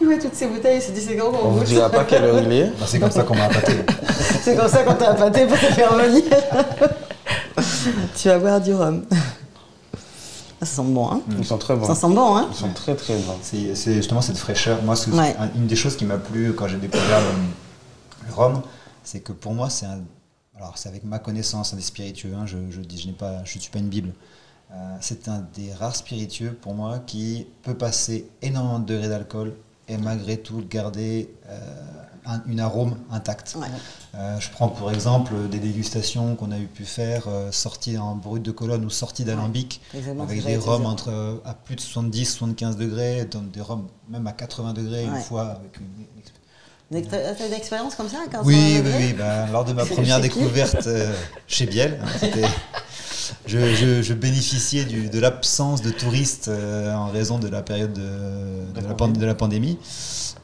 [0.00, 1.66] il voit toutes ces bouteilles, il se dit c'est grand On qu'on vous goûte.
[1.68, 2.66] dira pas quelle heure il est.
[2.78, 3.72] Bah, c'est comme ça qu'on m'a appâté.
[4.42, 6.22] C'est comme ça qu'on t'a appâté pour te faire venir.
[8.16, 9.04] tu vas boire du rhum.
[10.60, 11.84] Ça sent bon, hein Ils sont très bons.
[11.86, 13.36] Ça sent bon, hein Ils sont très très bons.
[13.42, 14.82] C'est justement cette fraîcheur.
[14.82, 15.34] Moi, c'est Ouais.
[15.38, 18.62] un- une des choses qui m'a plu quand j'ai découvert le, le rhum,
[19.02, 19.98] c'est que pour moi, c'est un.
[20.56, 22.32] Alors, c'est avec ma connaissance hein, des spiritueux.
[22.34, 24.12] hein, je je dis, je n'ai pas, je suis pas une bible.
[24.72, 29.54] Euh, c'est un des rares spiritueux pour moi qui peut passer énormément de degrés d'alcool
[29.88, 31.58] et malgré tout garder euh,
[32.26, 33.56] un- une arôme intacte.
[33.58, 33.66] Ouais.
[34.14, 38.14] Euh, je prends pour exemple des dégustations qu'on a eu pu faire euh, sorties en
[38.16, 39.80] brut de colonne ou sorties d'alambic
[40.20, 44.26] avec des rhums entre euh, à plus de 70 75 degrés dans des rhums même
[44.26, 45.86] à 80 degrés une fois avec une,
[47.52, 49.12] expérience comme ça quand Oui, oui, oui.
[49.12, 50.88] Ben, lors de ma première découverte
[51.48, 52.46] chez Biel, hein, c'était
[53.46, 57.92] je, je, je, bénéficiais du, de l'absence de touristes euh, en raison de la période
[57.92, 59.78] de, de, la, de la, pandémie.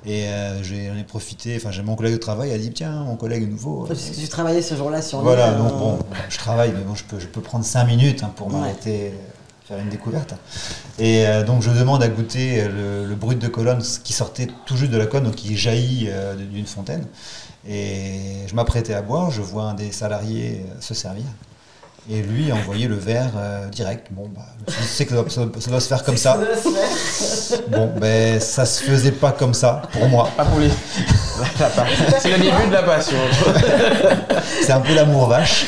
[0.05, 3.16] Et euh, j'en ai profité, enfin j'ai mon collègue de travail a dit tiens mon
[3.16, 3.85] collègue nouveau.
[3.87, 7.05] Parce que tu travaillais ce jour-là sur Voilà, donc bon, je travaille, mais bon je
[7.05, 9.12] peux, je peux prendre 5 minutes hein, pour m'arrêter,
[9.64, 10.35] faire une découverte.
[10.99, 14.77] Et euh, donc je demande à goûter le, le, brut de colonne qui sortait tout
[14.77, 17.07] juste de la colonne, donc qui jaillit euh, d'une fontaine.
[17.68, 21.27] Et je m'apprêtais à boire, je vois un des salariés se servir.
[22.11, 24.09] Et lui a envoyé le verre euh, direct.
[24.11, 26.38] Bon, bah, je sais que ça, ça, ça, doit se faire comme ça.
[27.69, 30.29] Bon, ben ça se faisait pas comme ça pour moi.
[30.37, 30.71] Pas pour lui.
[32.19, 33.17] C'est le début de la passion.
[34.62, 35.67] C'est un peu l'amour vache.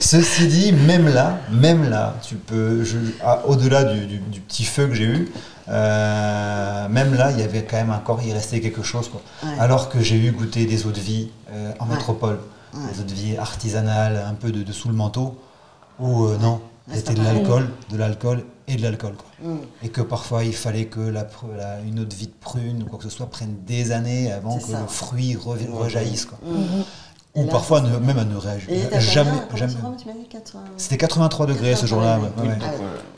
[0.00, 2.82] Ceci dit, même là, même là, tu peux,
[3.22, 5.28] ah, au-delà du, du, du, petit feu que j'ai eu,
[5.68, 9.08] euh, même là, il y avait quand même encore, il restait quelque chose.
[9.08, 9.20] Quoi.
[9.44, 9.56] Ouais.
[9.60, 11.94] Alors que j'ai eu goûté des eaux de vie euh, en ouais.
[11.94, 12.40] métropole
[12.74, 12.92] ouais.
[12.92, 15.38] des eaux de vie artisanales, un peu de, de sous le manteau,
[15.98, 16.60] où euh, non,
[16.92, 19.14] c'était de l'alcool, de l'alcool et de l'alcool.
[19.42, 19.56] Mm.
[19.82, 22.86] Et que parfois il fallait que la, la, une eau de vie de prune ou
[22.86, 24.80] quoi que ce soit prenne des années avant que ça.
[24.80, 26.26] le fruit re, rejaillisse.
[26.26, 26.38] Quoi.
[26.42, 26.84] Mm -hmm.
[27.36, 28.68] Ou là, parfois ne, même à ne réagir.
[28.98, 29.30] Jamais.
[29.54, 29.74] jamais.
[30.76, 32.18] C'était 83 degrés ce jour-là.
[32.18, 32.48] Ouais.
[32.48, 32.58] Ouais.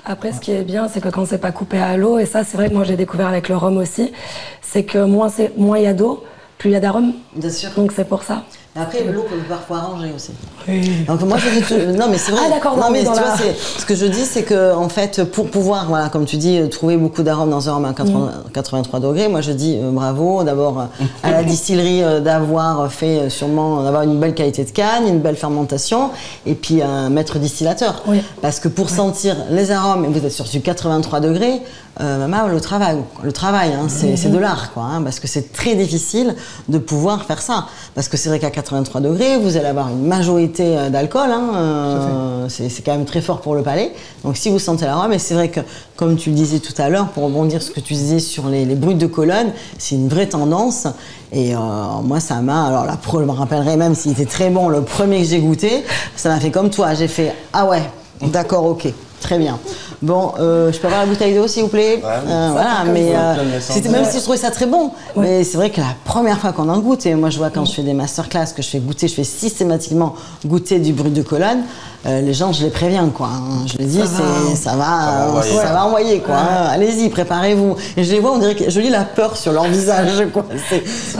[0.04, 2.44] Après, ce qui est bien, c'est que quand c'est pas coupé à l'eau, et ça,
[2.44, 4.12] c'est vrai que moi j'ai découvert avec le rhum aussi,
[4.60, 6.24] c'est que moins il moins y a d'eau,
[6.58, 7.14] plus il y a d'arômes.
[7.34, 7.70] Bien sûr.
[7.74, 8.42] Donc c'est pour ça.
[8.74, 10.30] Après, l'eau peut parfois arranger aussi.
[10.66, 11.04] Oui.
[11.06, 12.40] Donc moi, je non, mais c'est vrai.
[12.46, 12.78] Ah d'accord.
[12.78, 13.12] Non, mais tu la...
[13.12, 13.37] vois,
[13.78, 16.96] ce que je dis, c'est que en fait, pour pouvoir, voilà, comme tu dis, trouver
[16.96, 18.50] beaucoup d'arômes dans un rhum à 80, mmh.
[18.52, 20.88] 83 degrés, moi je dis euh, bravo d'abord
[21.22, 25.20] à la distillerie euh, d'avoir fait euh, sûrement d'avoir une belle qualité de canne, une
[25.20, 26.11] belle fermentation,
[26.46, 28.02] et puis un maître distillateur.
[28.06, 28.22] Oui.
[28.40, 28.92] Parce que pour oui.
[28.92, 31.61] sentir les arômes, et vous êtes sur du 83 degrés,
[32.00, 34.32] euh, maman, le travail, le travail, hein, c'est mmh.
[34.32, 36.35] de l'art, quoi, hein, parce que c'est très difficile
[36.70, 40.07] de pouvoir faire ça, parce que c'est vrai qu'à 83 degrés, vous allez avoir une
[40.07, 43.92] majorité d'alcool, hein, euh, c'est quand même très fort pour le palais.
[44.25, 45.61] Donc si vous sentez l'arôme, et c'est vrai que,
[45.96, 48.48] comme tu le disais tout à l'heure, pour rebondir sur ce que tu disais sur
[48.48, 50.87] les, les brutes de colonne, c'est une vraie tendance.
[51.33, 51.59] Et euh,
[52.05, 52.66] moi, ça m'a.
[52.66, 55.40] Alors la pro, je me rappellerai même s'il était très bon, le premier que j'ai
[55.40, 55.83] goûté,
[56.14, 56.94] ça m'a fait comme toi.
[56.94, 57.83] J'ai fait Ah ouais,
[58.22, 58.87] d'accord, ok,
[59.20, 59.59] très bien.
[60.02, 63.14] Bon, euh, je peux avoir la bouteille d'eau, s'il vous plaît ouais, euh, Voilà, mais
[63.14, 64.90] euh, c'était même si je trouvais ça très bon.
[65.14, 65.22] Ouais.
[65.22, 67.64] Mais c'est vrai que la première fois qu'on en goûte, et moi je vois quand
[67.64, 71.22] je fais des masterclass que je fais goûter, je fais systématiquement goûter du brut de
[71.22, 71.62] colonne,
[72.04, 73.28] euh, les gens, je les préviens, quoi.
[73.28, 73.64] Hein.
[73.72, 76.34] Je les dis, ça va, ça va, ça va envoyer, ça va envoyer quoi.
[76.34, 76.66] Hein.
[76.70, 77.76] Allez-y, préparez-vous.
[77.96, 80.44] Et je les vois, on dirait que je lis la peur sur leur visage, quoi.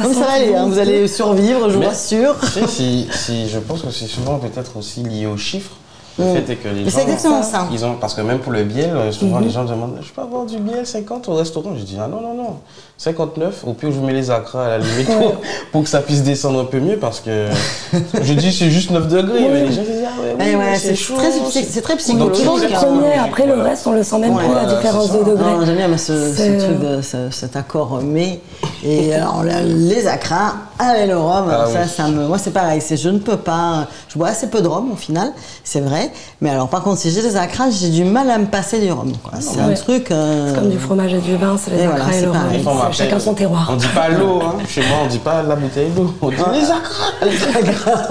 [0.02, 0.66] Comme ça va aller, hein.
[0.66, 2.34] vous allez survivre, je vous rassure.
[2.52, 5.76] Si, si, si, je pense que c'est souvent peut-être aussi lié aux chiffres.
[6.18, 6.35] Le mmh.
[6.35, 6.90] fait est que les gens.
[6.90, 7.68] C'est exactement ça.
[7.72, 9.44] Ils ont, parce que même pour le biel, souvent mmh.
[9.44, 11.75] les gens demandent Je peux avoir du biel 50 au restaurant?
[11.77, 12.61] Je dis Ah non, non, non.
[13.02, 15.34] 59, au pire, je vous mets les acras à la limite pour,
[15.72, 17.48] pour, que ça puisse descendre un peu mieux parce que
[18.22, 19.40] je dis c'est juste 9 degrés.
[19.40, 19.48] Oui.
[19.52, 22.44] Mais les gens disent Ah ouais, oui, ouais, c'est très, c'est très psychologique.
[22.44, 25.18] Donc, le premier, après le reste, on le sent même ouais, plus la différence de
[25.18, 25.66] degrés.
[25.66, 28.38] J'aime bien ce, ce, truc de, ce, cet accord mais.
[28.84, 31.88] Et alors, les acras avec le rhum, ah, ça, oui.
[31.88, 32.26] ça me.
[32.26, 32.80] Moi, c'est pareil.
[32.88, 33.86] Je ne peux pas.
[34.08, 35.32] Je bois assez peu de rhum au final,
[35.64, 36.10] c'est vrai.
[36.40, 38.90] Mais alors, par contre, si j'ai des acras, j'ai du mal à me passer du
[38.92, 39.12] rhum.
[39.32, 40.10] Ah, c'est un truc.
[40.10, 40.48] Euh...
[40.48, 42.91] C'est comme du fromage et du vin, c'est les acras et le rhum.
[42.92, 43.68] Chacun son terroir.
[43.70, 44.57] On dit pas l'eau, hein.
[44.68, 46.52] chez moi on dit pas la bouteille d'eau, on dit ah.
[46.52, 47.12] les acras.
[47.22, 48.09] Les acras.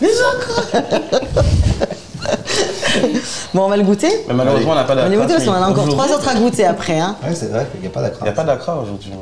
[0.00, 0.82] les acras.
[3.54, 4.10] bon, on va le goûter.
[4.28, 5.10] Mais malheureusement, on n'a pas d'acra.
[5.10, 6.98] On va goûter parce qu'on en a encore trois autres à goûter après.
[6.98, 7.16] Hein.
[7.26, 8.18] Oui, c'est vrai qu'il n'y a pas d'acra.
[8.20, 9.12] Il n'y a pas d'acra aujourd'hui.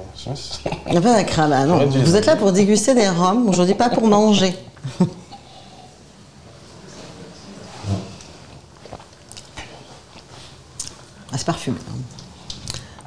[0.87, 1.87] Il n'y a pas d'acra, bah non.
[1.87, 4.55] Vous êtes là pour déguster des rhums, aujourd'hui pas pour manger.
[5.01, 5.07] ah,
[11.37, 11.79] c'est parfumé.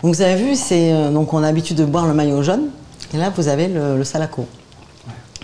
[0.03, 2.69] Donc vous avez vu, c'est euh, donc on a l'habitude de boire le maillot jaune,
[3.13, 4.45] et là vous avez le, le salaco.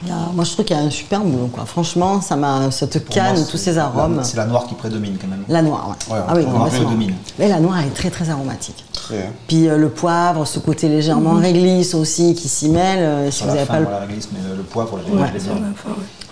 [0.08, 1.66] Là, moi je trouve qu'il y a un super boulot quoi.
[1.66, 4.20] Franchement, ça m'a cette canne, moi, tous ces arômes.
[4.24, 5.46] C'est la noire qui prédomine quand même.
[5.48, 6.16] La noire, ouais.
[6.16, 7.16] ouais ah oui, prédomine.
[7.40, 8.84] Mais la noire est très très aromatique.
[8.92, 9.32] Très.
[9.48, 11.42] Puis euh, le poivre, ce côté légèrement mmh.
[11.42, 13.00] réglisse aussi qui s'y mêle.
[13.00, 13.86] Euh, si vous pas le...
[13.86, 15.54] la réglisse, mais le, le poivre, je ouais, l'ai bien.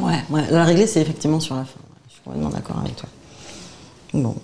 [0.01, 1.79] Ouais, ouais, la réglisse c'est effectivement sur la fin.
[2.09, 3.07] Je suis complètement d'accord avec toi.
[4.13, 4.35] Bon.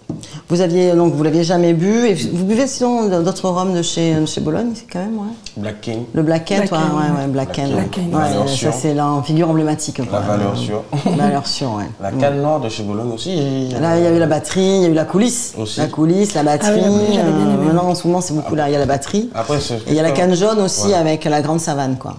[0.48, 4.16] Vous aviez donc vous l'aviez jamais bu et vous buvez sinon d'autres rhums de chez
[4.16, 5.34] de chez Bologne, c'est quand même ouais.
[5.58, 6.06] Black King.
[6.14, 7.74] Le Black Kent, ouais, ouais, ouais, Black Kent.
[7.74, 9.98] Ouais, ça c'est la figure emblématique.
[10.08, 10.20] Quoi.
[10.20, 10.84] La valeur sûre.
[11.18, 11.90] valeur sûre, ouais.
[12.02, 13.70] La canne noire de chez Bologne aussi.
[13.70, 15.54] Là, il y a eu la batterie, il y a eu la coulisse.
[15.58, 15.80] Aussi.
[15.80, 16.82] La coulisse, la batterie.
[16.84, 18.70] Ah, oui, euh, maintenant, en ce moment, c'est beaucoup là.
[18.70, 19.30] Il y a la batterie.
[19.34, 22.16] Après, et il y a la canne jaune aussi avec la grande savane, quoi.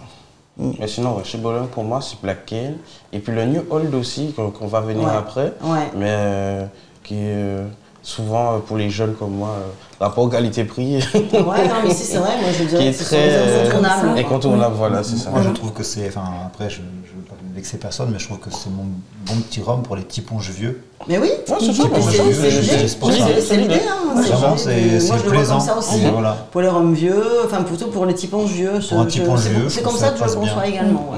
[0.59, 0.73] Mm.
[0.81, 2.77] Mais sinon, ouais, chez Bologne, pour moi, c'est Black Kent.
[3.13, 5.55] Et puis le New Old aussi, qu'on qu va venir après.
[5.63, 5.91] Ouais.
[5.97, 6.67] Mais euh,
[7.09, 7.19] qui est.
[7.35, 7.67] Euh,
[8.01, 12.17] souvent euh, pour les jeunes comme moi, euh, rapport qualité-prix Ouais, non, mais si, c'est
[12.17, 14.19] vrai, moi je qui dirais est que très des euh, incontournables.
[14.19, 14.75] incontournable.
[14.79, 15.31] Voilà, c'est ça.
[15.31, 16.09] Moi, je trouve que c'est.
[16.09, 18.85] Enfin, après, je ne veux pas vexer personne, mais je trouve que c'est mon
[19.27, 20.81] bon petit rhum pour les petits ponges vieux.
[21.07, 23.75] Mais oui, Ouais, c'est ça, mais c'est c'est ça, c'est c'est- l'idée.
[23.75, 25.19] c'est hein.
[25.29, 25.59] Plaisant.
[25.59, 26.07] comme ça aussi.
[26.07, 26.37] Et voilà.
[26.51, 28.73] Pour les rhums vieux, enfin plutôt pour les typons vieux.
[28.89, 31.11] Pour un typon c'est- vieux, C'est comme ça que je le conçois également.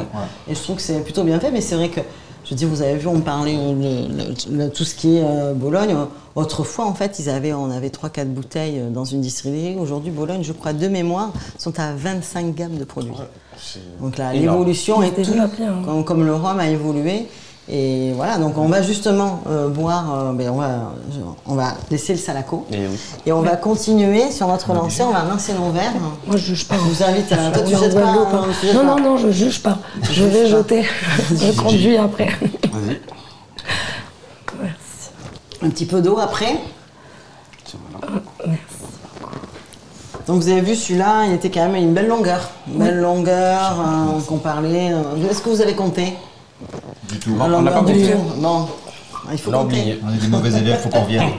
[0.48, 2.00] Et je trouve que c'est plutôt bien fait, mais c'est vrai que,
[2.50, 5.54] je dis, vous avez vu, on parlait de, de- de tout ce qui est euh,
[5.54, 5.94] Bologne.
[6.34, 9.76] Autrefois, en fait, ils avaient, on avait 3-4 bouteilles euh, dans une distillerie.
[9.78, 13.12] Aujourd'hui, Bologne, je crois, de mémoire, sont à 25 gammes de produits.
[14.00, 15.82] Donc là, l'évolution est tout, développent bien, hein.
[15.84, 17.28] comme, comme le rhum a évolué.
[17.68, 20.92] Et voilà, donc on va justement euh, boire, euh, ben, on, va,
[21.46, 22.66] on va laisser le salaco.
[22.72, 22.98] Et oui.
[23.26, 25.92] Et on va continuer sur notre lancée, on va rincer nos verres.
[26.26, 26.74] Moi, je juge pas.
[26.74, 27.50] Je vous invite à.
[27.52, 29.00] Toi, tu jettes pas, hein, tu jettes Non, pas.
[29.00, 29.78] non, non, je juge pas.
[30.02, 30.58] Je vais juge pas.
[30.58, 30.84] jeter.
[31.30, 32.26] je conduis après.
[32.26, 33.00] Vas-y.
[34.60, 35.10] Merci.
[35.62, 36.56] Un petit peu d'eau après.
[37.64, 38.56] Tiens, voilà.
[40.26, 42.50] Donc vous avez vu celui-là, il était quand même une belle longueur.
[42.68, 44.92] Une belle longueur euh, qu'on parlait.
[45.30, 46.14] Est-ce que vous avez compté
[47.12, 47.36] Du tout.
[47.38, 48.10] La on n'a pas compté.
[48.10, 48.66] tour Bon,
[49.32, 50.00] il faut On a compter.
[50.04, 51.24] On est des mauvais élèves, faut qu'on revienne.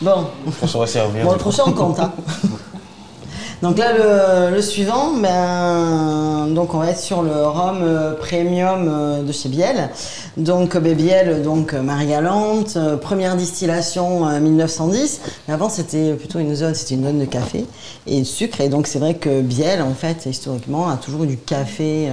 [0.00, 0.26] Bon,
[0.60, 1.24] Pour se resservir.
[1.24, 1.98] Bon, le prochain, on compte.
[1.98, 2.12] hein.
[3.62, 8.86] Donc là, le, le suivant, ben, donc on va être sur le rhum euh, premium
[8.88, 9.90] euh, de chez Biel.
[10.36, 15.20] Donc euh, ben, Biel, donc euh, Marie-Galante, première distillation euh, 1910.
[15.48, 17.66] Mais avant, c'était plutôt une zone, c'était une zone de café
[18.06, 18.60] et de sucre.
[18.60, 22.10] Et donc c'est vrai que Biel, en fait, historiquement, a toujours eu du café.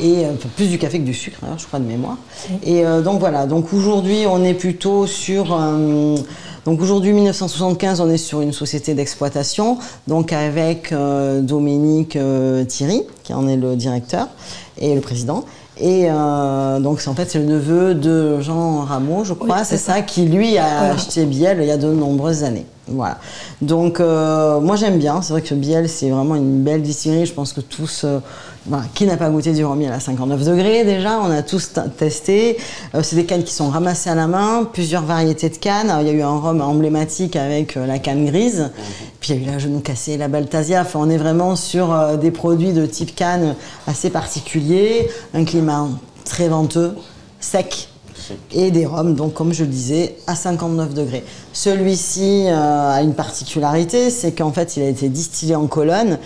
[0.00, 2.16] Et euh, plus du café que du sucre, d'ailleurs, je crois de mémoire.
[2.64, 6.16] Et euh, donc voilà, donc aujourd'hui on est plutôt sur euh,
[6.64, 13.02] donc aujourd'hui 1975 on est sur une société d'exploitation, donc avec euh, Dominique euh, Thierry
[13.22, 14.28] qui en est le directeur
[14.78, 15.44] et le président.
[15.78, 19.78] Et euh, donc en fait c'est le neveu de Jean Rameau, je crois, Oui, c'est
[19.78, 22.66] ça, qui lui a acheté Biel il y a de nombreuses années.
[22.88, 23.18] Voilà.
[23.60, 27.32] Donc euh, moi j'aime bien, c'est vrai que Biel c'est vraiment une belle distillerie, je
[27.32, 28.18] pense que tous, euh,
[28.94, 32.58] qui n'a pas goûté du rhum à 59 degrés déjà, on a tous testé.
[32.96, 35.96] Euh, c'est des cannes qui sont ramassées à la main, plusieurs variétés de cannes.
[36.00, 38.72] Il y a eu un rhum emblématique avec la canne grise,
[39.20, 40.82] puis il y a eu la genou cassé, la Baltasia.
[40.82, 43.54] Enfin, on est vraiment sur des produits de type canne
[43.86, 45.86] assez particulier, un climat
[46.24, 46.96] très venteux,
[47.38, 47.91] sec
[48.52, 51.24] et des rhums, donc comme je le disais, à 59 degrés.
[51.52, 56.18] Celui-ci euh, a une particularité, c'est qu'en fait il a été distillé en colonne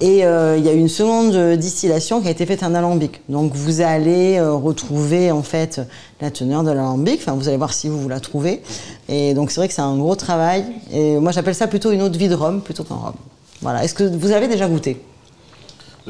[0.00, 3.20] et euh, il y a une seconde distillation qui a été faite en alambic.
[3.28, 5.80] Donc vous allez euh, retrouver en fait
[6.20, 8.62] la teneur de l'alambic, enfin vous allez voir si vous, vous la trouvez.
[9.08, 12.02] Et donc c'est vrai que c'est un gros travail et moi j'appelle ça plutôt une
[12.02, 13.14] eau de vie de rhum plutôt qu'un rhum.
[13.60, 15.00] Voilà, est-ce que vous avez déjà goûté?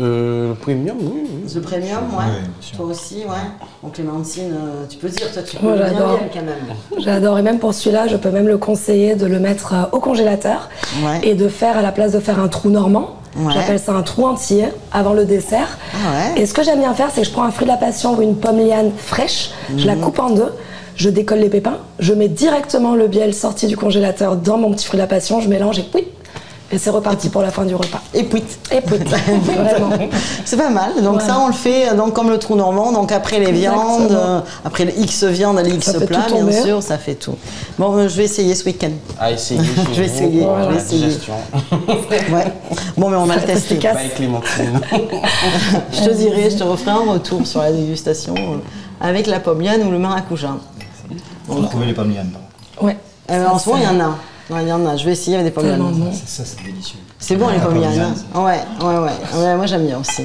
[0.00, 1.12] Euh, le premium, oui.
[1.44, 1.52] oui.
[1.54, 2.74] Le premium, ouais.
[2.76, 3.48] Toi aussi, ouais.
[3.82, 5.90] Donc Clémentine, euh, tu peux dire, toi tu peux Moi, bien
[6.32, 7.02] quand même.
[7.04, 7.38] J'adore.
[7.38, 10.70] Et même pour celui-là, je peux même le conseiller de le mettre euh, au congélateur
[11.04, 11.20] Ouais.
[11.28, 13.52] et de faire, à la place de faire un trou normand, Ouais.
[13.54, 15.78] j'appelle ça un trou entier avant le dessert.
[15.94, 16.42] Ah ouais.
[16.42, 18.14] Et ce que j'aime bien faire, c'est que je prends un fruit de la passion
[18.16, 19.86] ou une pomme liane fraîche, je Mhm.
[19.86, 20.52] la coupe en deux,
[20.96, 24.84] je décolle les pépins, je mets directement le biel sorti du congélateur dans mon petit
[24.86, 26.06] fruit de la passion, je mélange et oui,
[26.72, 28.00] et c'est reparti pour la fin du repas.
[28.14, 28.42] Et puis.
[28.70, 28.96] Et puis,
[29.54, 29.90] vraiment.
[30.44, 30.94] C'est pas mal.
[31.02, 31.26] Donc Voilà.
[31.26, 32.92] ça, on le fait euh, donc comme le trou normand.
[32.92, 33.98] Donc après les Exactement.
[33.98, 36.62] viandes, euh, après les X viandes, les X plats, bien tomber.
[36.62, 37.36] sûr, ça fait tout.
[37.78, 38.90] Bon, euh, je vais essayer ce week-end.
[39.20, 39.60] À essayer.
[39.92, 41.08] Je vais essayer, Pour je vais essayer.
[42.32, 42.52] Ouais.
[42.96, 43.74] Bon, mais on va le tester.
[43.74, 43.96] efficace.
[43.96, 44.80] Bye Clémentine.
[45.92, 48.56] Je te dirai, je te referai un retour sur la dégustation euh,
[49.00, 50.56] avec la pomme liane ou le maracuja.
[51.48, 52.32] On va trouver les pommes lianes.
[52.80, 52.96] Ouais.
[53.30, 54.16] Euh, en ce moment, il y en a.
[54.50, 54.96] Ouais, il y en a.
[54.96, 55.78] Je vais essayer avec des pommes lianes.
[55.80, 56.10] bon.
[56.12, 56.98] C'est ça, c'est délicieux.
[57.18, 57.96] C'est bon les La pommes pomme lianes.
[57.96, 58.14] liane.
[58.34, 59.56] Ouais, ouais, ouais, ouais.
[59.56, 60.22] Moi j'aime bien aussi.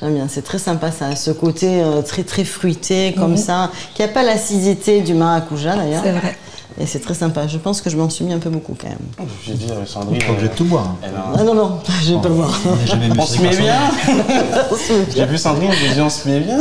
[0.00, 0.26] J'aime bien.
[0.28, 4.22] C'est très sympa ça, ce côté euh, très très fruité comme ça, qui a pas
[4.22, 6.02] l'acidité du maracuja d'ailleurs.
[6.04, 6.36] C'est vrai.
[6.80, 7.48] Et c'est très sympa.
[7.48, 8.98] Je pense que je m'en suis mis un peu beaucoup quand même.
[9.44, 10.20] Je vais dire, Sandrine.
[10.20, 10.94] Faut que je euh, tout boire.
[11.04, 11.08] hein.
[11.36, 12.60] Ah non non, je vais pas le voir.
[12.66, 13.74] On n'a se met bien.
[15.16, 16.58] J'ai vu Sandrine, je lui ai dit on se met bien.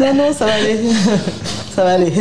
[0.00, 0.80] non non, ça va aller.
[1.74, 2.12] ça va aller.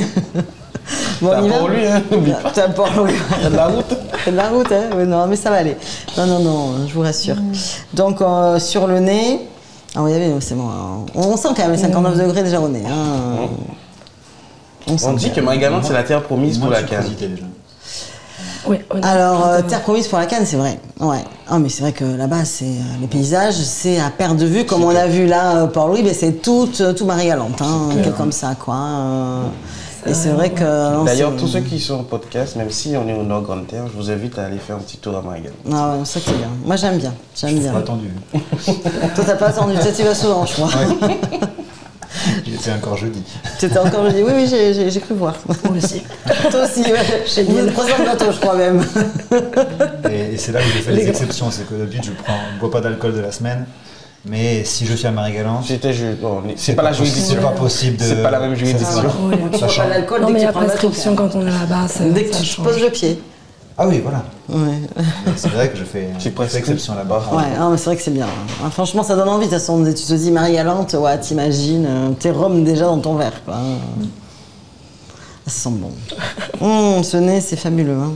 [1.21, 2.51] Bon, T'as pour lui, hein, n'oublie pas.
[2.53, 3.13] T'as pour lui.
[3.49, 3.95] De la route.
[4.27, 5.75] de la route, hein Oui, Non, mais ça va aller.
[6.17, 7.37] Non, non, non, je vous rassure.
[7.93, 9.41] Donc, euh, sur le nez,
[9.95, 10.67] ah oui, c'est bon.
[10.69, 11.05] hein.
[11.15, 12.83] On sent quand même les 59 degrés déjà au nez.
[12.87, 13.47] hein.
[14.89, 15.45] On sent On dit que même.
[15.45, 17.03] Marie-Galante, c'est la terre promise pour Moi, la je canne.
[17.19, 17.43] déjà.
[18.67, 20.79] Oui, Alors, euh, terre promise pour la canne, c'est vrai.
[20.99, 21.23] Ouais.
[21.49, 24.65] Ah, mais c'est vrai que là-bas, c'est euh, les paysages, c'est à perte de vue,
[24.65, 28.15] comme on a vu là, euh, Port-Louis, mais c'est tout, euh, tout Marie-Galante, hein, quelque
[28.17, 28.75] comme ça, quoi.
[28.75, 29.41] euh.
[30.07, 30.93] Et c'est vrai que.
[30.93, 33.67] non, D'ailleurs, tous ceux qui sont en podcast, même si on est au Nord Grande
[33.67, 35.57] Terre, je vous invite à aller faire un petit tour à Marie-Galante.
[35.71, 36.47] Ah ouais, ça c'est bien.
[36.65, 37.73] Moi j'aime bien, j'aime bien.
[37.73, 38.09] Pas attendu.
[38.33, 40.69] Toi t'as pas attendu, toi tu vas souvent je crois.
[42.45, 43.21] J'ai C'était encore jeudi.
[43.57, 44.23] C'était encore jeudi.
[44.23, 45.35] Oui, oui, j'ai cru voir.
[45.45, 46.01] Moi aussi.
[46.51, 47.23] Toi aussi, ouais.
[47.25, 48.83] J'ai dit trois ans de je crois même.
[50.09, 51.51] Et, c'est là où j'ai fait les, exceptions.
[51.51, 53.65] C'est que d'habitude, je prends, ne bois pas d'alcool de la semaine.
[54.29, 57.35] Mais si je suis à Marie-Galante, c'est pas, la juridiction.
[57.35, 57.97] C'est pas possible.
[57.99, 59.03] C'est pas la même juridiction.
[59.57, 60.21] Ça pas l'alcool.
[60.21, 61.87] Non, mais il y a prescription quand on est là-bas.
[62.13, 63.21] Dès que tu poses le pied.
[63.79, 64.23] Ah oui, voilà.
[65.35, 67.23] C'est vrai que je fais une exception là-bas.
[67.31, 68.25] Ouais, c'est vrai que c'est bien.
[68.25, 68.69] Hein.
[68.71, 69.45] Franchement, ça donne envie.
[69.45, 73.15] De toute façon, tu te dis Marie-Galante, ouais, t'imagines, euh, t'es rhum déjà dans ton
[73.15, 73.43] verre.
[73.45, 73.55] Quoi.
[75.45, 75.91] Ça sent bon.
[76.59, 77.97] Hum, ce nez, c'est fabuleux.
[77.97, 78.13] Hein.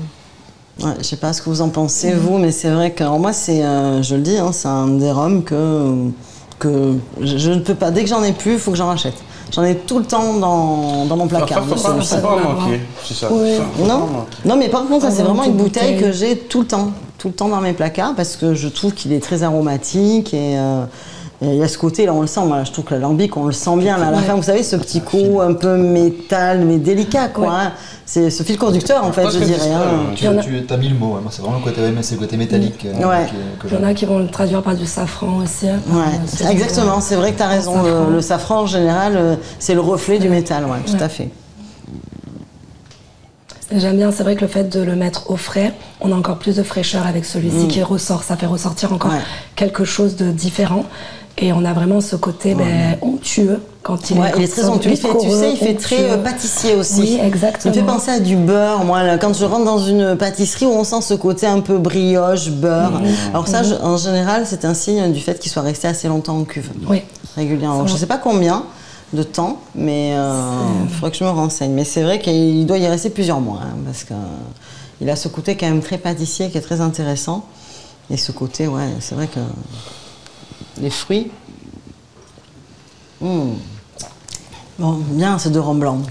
[0.79, 3.33] Ouais, je sais pas ce que vous en pensez, vous, mais c'est vrai que moi,
[3.33, 6.07] c'est, euh, je le dis, hein, c'est un des rhums que,
[6.59, 7.91] que je, ne peux pas.
[7.91, 9.15] Dès que j'en ai plus, il faut que j'en rachète.
[9.53, 11.63] J'en ai tout le temps dans, dans mon placard.
[11.77, 13.29] Ça, pas manquer, c'est ça.
[13.29, 16.91] Non, non, mais par contre, ça, c'est vraiment une bouteille que j'ai tout le temps,
[17.17, 20.57] tout le temps dans mes placards parce que je trouve qu'il est très aromatique et.
[20.57, 20.85] Euh,
[21.43, 22.45] il y a ce côté, là, on le sent.
[22.45, 23.97] Moi, je trouve que l'alambic, on le sent bien.
[23.97, 27.59] Là, à la fin, vous savez, ce petit coup un peu métal, mais délicat, quoi.
[27.59, 27.71] Hein.
[28.05, 29.71] C'est ce fil conducteur, en fait, je dirais.
[29.71, 30.13] Hein.
[30.15, 31.07] Tu, as mis le mot.
[31.19, 32.85] Moi, c'est vraiment le côté, c'est le côté métallique.
[32.85, 33.25] Euh, ouais.
[33.65, 35.67] Il y en a qui vont le traduire par du safran aussi.
[35.67, 35.79] Hein.
[35.89, 37.01] ouais, exactement.
[37.01, 37.75] C'est vrai que tu as raison.
[38.11, 40.65] Le, safran, en général, euh, c'est le reflet du métal.
[40.65, 41.29] Ouais, tout à fait.
[43.73, 46.37] J'aime bien, c'est vrai que le fait de le mettre au frais, on a encore
[46.37, 47.67] plus de fraîcheur avec celui-ci mm.
[47.69, 48.23] qui ressort.
[48.23, 49.13] Ça fait ressortir encore
[49.55, 50.85] quelque chose de différent.
[51.37, 54.91] Et on a vraiment ce côté ben, onctueux quand il est, il est très onctueux.
[54.91, 57.01] tu sais, il fait très euh, pâtissier aussi.
[57.01, 57.73] Oui, exactement.
[57.73, 58.83] Il me fait penser à du beurre.
[58.83, 62.49] Moi, quand je rentre dans une pâtisserie où on sent ce côté un peu brioche,
[62.49, 63.01] beurre.
[63.01, 63.05] Mmh.
[63.33, 66.43] Alors ça, en général, c'est un signe du fait qu'il soit resté assez longtemps en
[66.43, 66.69] cuve.
[66.87, 67.01] Oui.
[67.35, 67.87] Régulièrement.
[67.87, 68.65] je ne sais pas combien
[69.13, 70.33] de temps, mais euh,
[70.83, 71.71] il faudrait que je me renseigne.
[71.71, 75.57] Mais c'est vrai qu'il doit y rester plusieurs mois, hein, parce qu'il a ce côté
[75.57, 77.45] quand même très pâtissier qui est très intéressant.
[78.09, 79.39] Et ce côté, ouais, c'est vrai que
[80.79, 81.31] les fruits.
[83.19, 83.53] Hmm.
[84.79, 86.05] Bon, bien ces deux rhums blancs.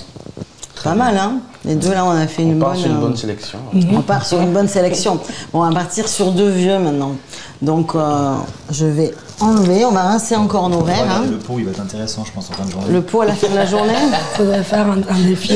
[0.85, 3.59] Pas mal, hein Les deux là, on a fait une, bonne, une bonne sélection.
[3.93, 5.21] On part sur une bonne sélection.
[5.53, 7.17] Bon, on va partir sur deux vieux maintenant.
[7.61, 8.35] Donc, euh,
[8.71, 9.85] je vais enlever.
[9.85, 11.11] On va rincer encore nos verres.
[11.11, 11.25] Hein.
[11.31, 12.87] Le pot, il va être intéressant, je pense, en fin de journée.
[12.91, 15.55] Le pot à la fin de la journée Il faudrait faire un, défi.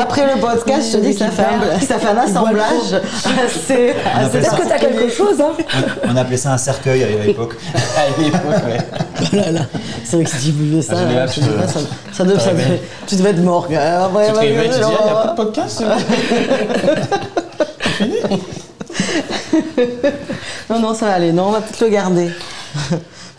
[0.00, 3.00] Après, le, podcast, je te dis que ça fait, un, ça fait un assemblage.
[3.66, 3.94] C'est
[4.30, 5.40] Peut-être que tu as quelque chose.
[5.40, 5.52] Hein.
[6.08, 7.56] On, appelait ça un cercueil à l'époque.
[7.74, 8.78] à l'époque, ouais.
[9.22, 9.36] Oh
[10.04, 11.26] C'est vrai que si tu buvais ça, ça,
[12.12, 12.24] ça,
[13.06, 13.66] tu devais être mort.
[13.68, 15.82] Tu te réveilles, tu dis, il n'y a pas de podcast.
[17.82, 18.16] C'est fini
[20.70, 21.32] non, non, ça va aller.
[21.32, 22.30] Non, on va peut-être le garder.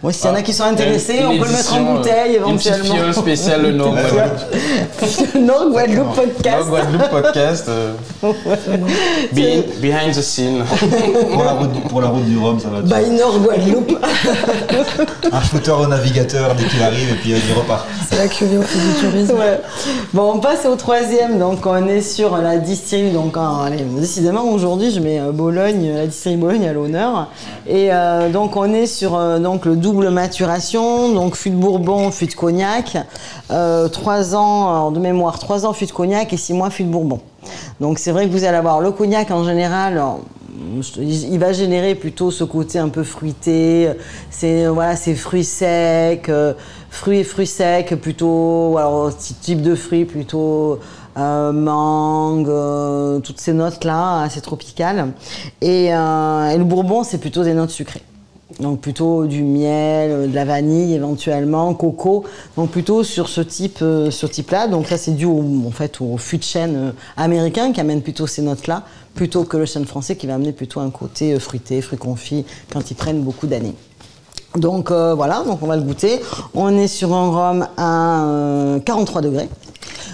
[0.04, 2.36] Moi, s'il y en a ah, qui sont intéressés, on peut le mettre en bouteille
[2.36, 3.06] éventuellement.
[3.06, 5.36] Une spéciale le Nord Guadeloupe.
[5.36, 6.58] Nord Guadeloupe podcast.
[6.58, 7.66] Nord Guadeloupe podcast.
[7.70, 7.94] Euh,
[9.80, 10.64] behind the scene.
[11.32, 12.82] pour, la route, pour la route du Rhum, ça va.
[12.82, 13.96] By Nord Guadeloupe.
[15.32, 17.86] Un shooter au navigateur dès qu'il arrive et puis il repart.
[18.10, 19.38] C'est la cuvée au fil du tourisme.
[20.14, 21.38] Bon, on passe au troisième.
[21.38, 23.12] Donc, on est sur la distillerie.
[23.12, 27.28] Donc, allez, décidément, aujourd'hui, je mets euh, Bologne, la distillerie Bologne à l'honneur.
[27.68, 32.28] Et euh, donc, on est sur donc, le double maturation, donc fût de Bourbon, fût
[32.28, 32.98] de Cognac,
[33.52, 36.90] euh, trois ans de mémoire, trois ans fût de Cognac et six mois fût de
[36.90, 37.20] Bourbon.
[37.80, 40.02] Donc c'est vrai que vous allez avoir le Cognac en général.
[40.98, 43.90] il va générer plutôt ce côté un peu fruité,
[44.30, 46.54] c'est voilà, c'est fruits secs, euh,
[46.90, 50.80] fruits et fruits secs plutôt, alors type de fruits plutôt
[51.18, 55.08] euh, mangue, toutes ces notes là assez tropicales.
[55.62, 58.04] Et, et le Bourbon c'est plutôt des notes sucrées.
[58.60, 62.24] Donc plutôt du miel, euh, de la vanille éventuellement, coco.
[62.58, 64.68] Donc plutôt sur ce type, euh, type-là.
[64.68, 68.28] Donc ça c'est dû au, en fait au de chêne euh, américain qui amène plutôt
[68.28, 68.84] ces notes-là,
[69.16, 72.92] plutôt que le chêne français qui va amener plutôt un côté fruité, fruits confits quand
[72.92, 73.76] ils prennent beaucoup d'années.
[74.56, 76.20] Donc voilà, donc on va le goûter.
[76.54, 79.48] On est sur un rhum à 43 degrés.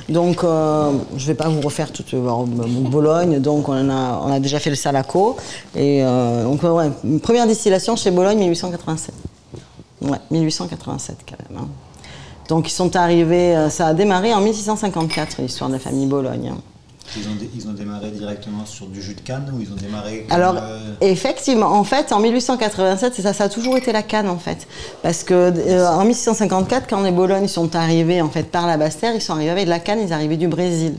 [0.10, 3.40] Donc, euh, je ne vais pas vous refaire toute euh, Bologne.
[3.40, 5.36] Donc, on a, on a déjà fait le Salaco.
[5.76, 9.14] Et euh, donc, ouais, première distillation chez Bologne, 1887.
[10.02, 11.64] Ouais, 1887 quand même.
[11.64, 11.68] Hein.
[12.48, 16.54] Donc, ils sont arrivés, ça a démarré en 1654, l'histoire de la famille Bologne.
[16.54, 16.77] Hein.
[17.16, 20.94] Ils ont, démarré directement sur du jus de canne ou ils ont démarré Alors, euh,
[21.02, 24.68] effectivement, en fait, en 1887, ça, ça a toujours été la canne, en fait.
[25.04, 29.14] Parce que euh, en 1654, quand les Bolognes sont arrivés, en fait, par la Basse-Terre,
[29.16, 30.96] ils sont arrivés avec de la canne, ils arrivaient du Brésil.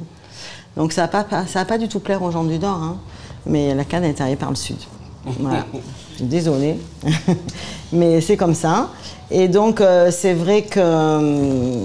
[0.77, 2.97] Donc, ça n'a pas, ça pas du tout plaire aux gens du Nord, hein.
[3.45, 4.79] mais la canne est arrivée par le Sud.
[5.25, 5.67] Voilà.
[6.21, 6.79] Désolée.
[7.93, 8.91] mais c'est comme ça.
[9.31, 11.85] Et donc, euh, c'est vrai que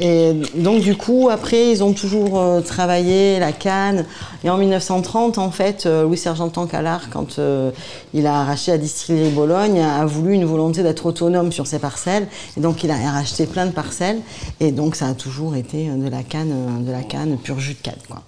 [0.00, 4.06] Et donc du coup, après, ils ont toujours euh, travaillé la canne.
[4.42, 7.70] Et en 1930, en fait, euh, Louis Sergentan Calard, quand euh,
[8.14, 12.28] il a arraché la distillerie Bologne, a voulu une volonté d'être autonome sur ses parcelles.
[12.56, 14.20] Et donc il a racheté plein de parcelles.
[14.58, 17.82] Et donc ça a toujours été de la canne, de la canne pur jus de
[17.82, 17.94] canne.
[18.08, 18.22] Quoi.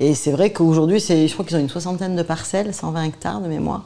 [0.00, 3.46] Et c'est vrai qu'aujourd'hui, je crois qu'ils ont une soixantaine de parcelles, 120 hectares de
[3.46, 3.84] mémoire.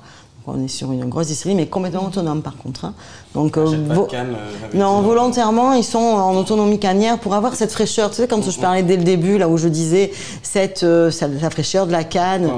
[0.49, 2.85] On est sur une grosse distillerie, mais complètement autonome par contre.
[2.85, 2.95] hein.
[3.35, 7.55] Donc, euh, vo- canne, euh, avec non, volontairement, ils sont en autonomie cannière pour avoir
[7.57, 8.11] cette fraîcheur.
[8.11, 11.43] Tu sais, quand je parlais dès le début, là où je disais cette, euh, cette-
[11.43, 12.49] la fraîcheur de la canne,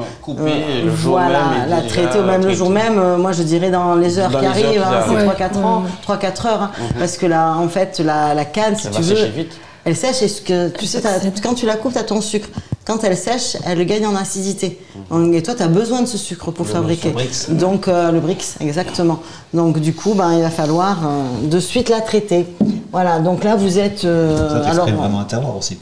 [0.84, 2.98] le jour voilà, même la traiter même le jour même.
[2.98, 5.24] euh, moi, je dirais dans les heures Dans qui arrivent, hein, c'est arrivent.
[5.32, 8.90] 3-4 ans, 3-4 heures, hein, parce que là, en fait, la, la canne, si Ça
[8.90, 9.56] tu veux, vite.
[9.88, 11.00] Elle sèche et ce que tu sais,
[11.42, 12.48] quand tu la coupes, tu as ton sucre.
[12.84, 14.78] Quand elle sèche, elle gagne en acidité.
[15.10, 17.10] Donc, Et toi, tu as besoin de ce sucre pour Le fabriquer.
[17.10, 17.46] Brix.
[17.50, 19.18] Donc euh, le Brix, exactement.
[19.52, 22.46] Donc du coup, ben, il va falloir euh, de suite la traiter.
[22.92, 24.04] Voilà, donc là vous êtes...
[24.04, 25.76] euh, Ça alors, t'exprime vraiment un terroir aussi.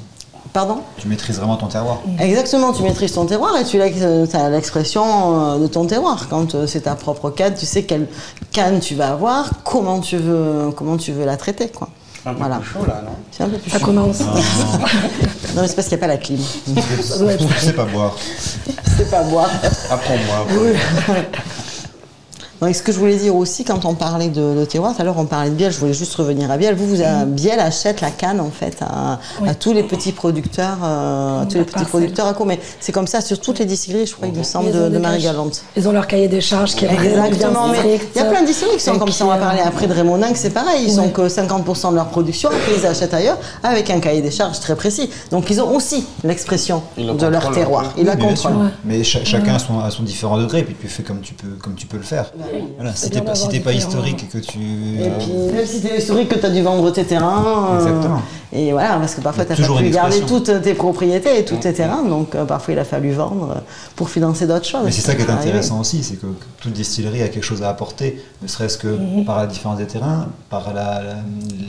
[0.53, 0.79] pardon?
[0.99, 2.01] Tu maîtrises vraiment ton terroir.
[2.19, 6.27] Exactement, tu maîtrises ton terroir et tu as l'expression euh, de ton terroir.
[6.29, 8.09] Quand euh, c'est ta propre canne, tu sais quelle
[8.51, 11.69] canne tu vas avoir, comment tu veux, comment tu veux la traiter.
[11.69, 11.89] Quoi.
[12.27, 12.57] Un peu Voilà.
[12.57, 13.85] plus chaud là, non C'est un peu plus Ça chaud.
[13.87, 14.19] commence.
[15.55, 16.39] Non, mais c'est parce qu'il n'y a pas la clim.
[16.99, 17.03] Je
[17.65, 18.15] sais pas boire.
[18.99, 19.49] c'est pas boire.
[19.91, 20.47] Apprends-moi.
[22.61, 25.05] Donc, ce que je voulais dire aussi, quand on parlait de, de terroir, tout à
[25.05, 26.75] l'heure on parlait de Biel, je voulais juste revenir à Biel.
[26.75, 29.49] Vous, vous avez- Biel achète la canne en fait à, Oui.
[29.49, 31.89] à tous les petits producteurs, euh, à tous les petits parcelle.
[31.89, 32.45] producteurs à co.
[32.45, 35.63] Mais c'est comme ça sur toutes les distilleries, je crois, il me semble, de, Marie-Galante.
[35.77, 38.41] Ils ont leur cahier des charges qui est Exactement, bien mais il y a plein
[38.43, 39.25] de distilleries qui sont comme qui, ça.
[39.25, 40.85] On va euh, parler après de Raymondin, que c'est pareil.
[40.87, 44.31] Ils ont que 50% de leur production, après ils achètent ailleurs avec un cahier des
[44.31, 45.11] charges très précis.
[45.31, 47.93] Donc ils ont aussi l'expression de leur terroir.
[47.99, 48.71] Ils la contrôlent.
[48.85, 51.49] Mais cha- chacun a son, à son différent degré, puis tu fais comme tu peux,
[51.63, 52.33] comme tu peux le faire.
[52.77, 54.59] Voilà, si t'es pas, si pas historique et que tu.
[54.59, 57.45] Et puis, même si t'es historique, que tu as dû vendre tes terrains.
[57.73, 58.23] euh, Exactement.
[58.53, 61.73] et voilà, parce que parfois, n'as pas pu garder toutes tes propriétés et tous tes
[61.73, 62.03] terrains.
[62.05, 63.61] Donc, euh, parfois, il a fallu vendre euh,
[63.97, 64.83] pour financer d'autres choses.
[64.85, 65.49] Mais c'est ça qui est arrivé.
[65.51, 66.27] intéressant aussi, c'est que
[66.61, 70.29] toute distillerie a quelque chose à apporter, ne serait-ce que par la différence des terrains,
[70.51, 71.15] par la- la-
[71.51, 71.67] les,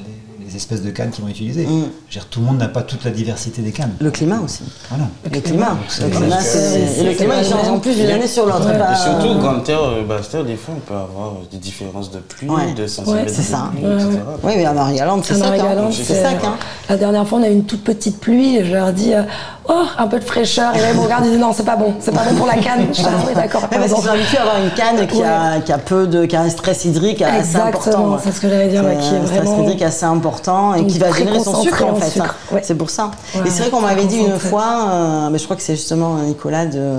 [0.47, 1.65] les espèces de cannes qu'ils vont utiliser.
[1.65, 1.67] Mm.
[2.09, 3.91] Je veux dire, tout le monde n'a pas toute la diversité des cannes.
[3.99, 4.63] Le climat aussi.
[4.89, 5.05] Voilà.
[5.31, 5.77] Le climat.
[5.89, 8.65] c'est- Le climat, c'est- le climat, il change en plus d'une année sur l'autre.
[8.67, 8.77] Ouais.
[8.77, 12.11] pas- surtout, Grand Terre, euh, Basse Terre, des fois, on peut avoir euh, des différences
[12.11, 12.73] de pluie, Ouais.
[12.75, 13.69] de centimètres c'est ça.
[13.71, 14.19] pluie, etc.
[14.43, 15.45] Oui, mais à Marie-Galante, c'est ça.
[15.91, 16.29] C'est ça.
[16.29, 16.55] hein.
[16.89, 19.23] La dernière fois, on a eu une toute petite pluie et je leur dis euh,
[19.69, 20.73] Oh, un peu de fraîcheur.
[20.77, 22.47] Et là, ils me regardent et disent Non, c'est pas bon, c'est pas bon pour
[22.47, 22.87] la canne.
[22.93, 25.77] Je oui, d'accord, parce qu'ils sont habitués à avoir une canne qui, a, qui a
[25.77, 27.77] peu de, qui a un stress hydrique assez important.
[27.79, 30.36] Exactement, c'est ce que j'allais dire, qui est un stress vraiment hydrique assez important
[30.75, 32.19] et donc qui va générer son sucre en en fait.
[32.19, 32.25] hein.
[32.51, 32.61] ouais.
[32.63, 33.11] C'est pour ça.
[33.35, 35.75] Ouais, et c'est vrai qu'on m'avait dit une fois, euh, mais je crois que c'est
[35.75, 36.97] justement Nicolas de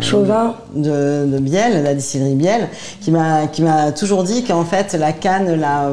[0.00, 0.54] Chauvin.
[0.74, 2.68] de, de Biel, la distillerie Biel,
[3.00, 5.90] qui m'a qui m'a toujours dit qu'en fait la canne la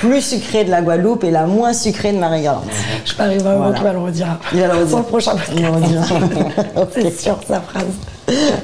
[0.00, 2.64] plus sucrée de la Guadeloupe est la moins sucrée de Marie-Galante.
[3.04, 3.74] Je parie vraiment Voilà.
[3.74, 4.38] qu'il va le redire.
[4.52, 4.96] Il va le redire.
[4.98, 6.10] Le prochain Il va le podcast.
[6.10, 6.86] redire.
[6.94, 7.84] C'est sûr, sa phrase.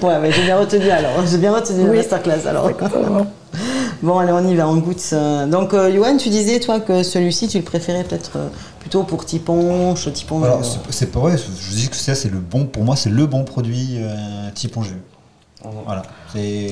[0.03, 1.11] Ouais, mais j'ai bien retenu alors.
[1.29, 1.97] J'ai bien retenu la Oui.
[1.97, 2.69] masterclass alors.
[2.71, 3.27] Exactement.
[4.03, 5.03] Bon, allez, on y va, on goûte.
[5.13, 5.47] euh.
[5.47, 8.49] Donc, euh, Yoann, tu disais, toi, que celui-ci, tu le préférais peut-être euh,
[8.81, 10.43] plutôt pour Tiponche, Tipon.
[10.43, 12.97] Alors, euh, c'est- c'est pas vrai, je dis que ça, c'est le bon, pour moi,
[12.97, 15.01] c'est le bon produit euh, type jus.
[15.85, 16.03] Voilà.
[16.33, 16.69] C'est,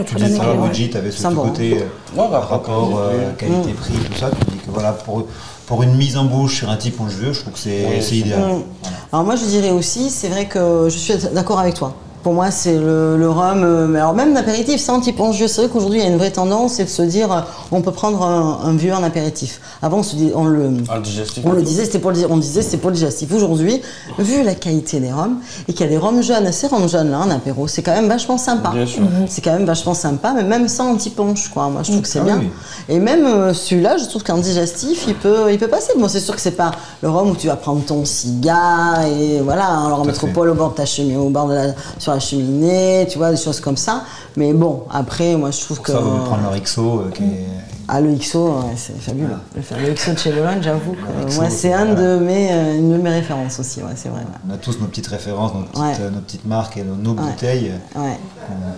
[0.00, 1.42] est tu très dis bien ça, Moji, tu avais ce petit bon.
[1.48, 4.30] côté euh, Ouais, bah, rapport euh, qualité-prix, tout ça.
[4.30, 5.26] Tu dis que voilà, pour,
[5.66, 7.00] pour une mise en bouche sur un type
[7.32, 8.40] je trouve que c'est, idéal.
[8.40, 8.62] Mm.
[8.82, 8.96] Voilà.
[9.12, 11.94] Alors, moi, je dirais aussi, c'est vrai que je suis d'accord avec toi.
[12.26, 13.62] Pour moi, c'est le, le rhum.
[13.62, 16.18] euh, mais alors, même l'apéritif, sans Tiponche vieux, c'est vrai qu'aujourd'hui, il y a une
[16.18, 19.60] vraie tendance, c'est de se dire, euh, on peut prendre un, un vieux en apéritif.
[19.80, 20.72] Avant, on, se dit, on le.
[20.92, 21.44] Un digestif.
[21.46, 23.32] On le disait, c'était pour le, on disait, c'est pour le digestif.
[23.32, 23.80] Aujourd'hui,
[24.18, 25.36] vu la qualité des rhums
[25.68, 27.94] et qu'il y a des rhums jeunes, ces rhums jeunes là en apéro, c'est quand
[27.94, 28.70] même vachement sympa.
[28.74, 29.04] Bien sûr.
[29.28, 31.68] C'est quand même vachement sympa, mais même sans anti-punch, quoi.
[31.68, 32.38] Moi, je trouve que c'est Ah bien.
[32.40, 32.50] oui.
[32.88, 35.92] Et même euh, celui-là, je trouve qu'en digestif, il peut, il peut passer.
[35.96, 36.72] Bon, c'est sûr que c'est pas
[37.02, 40.70] le rhum où tu vas prendre ton cigare et voilà, alors en métropole au bord
[40.70, 41.66] de ta cheminée, au bord de la,
[42.00, 44.04] sur la cheminée, tu vois, des choses comme ça.
[44.36, 45.92] Mais bon, après, moi, je trouve Pour que.
[45.92, 47.46] ça, va prendre leur XO euh, qui est.
[47.88, 49.28] Ah, le XO, ouais, c'est fabuleux.
[49.54, 52.00] Le, le XO de chez Leland, j'avoue que XO, moi, c'est un voilà.
[52.02, 54.20] de mes, euh, une de mes références aussi, ouais, c'est vrai.
[54.20, 54.40] ouais.
[54.50, 57.72] On a tous nos petites références, nos petites, euh, nos petites marques et nos, bouteilles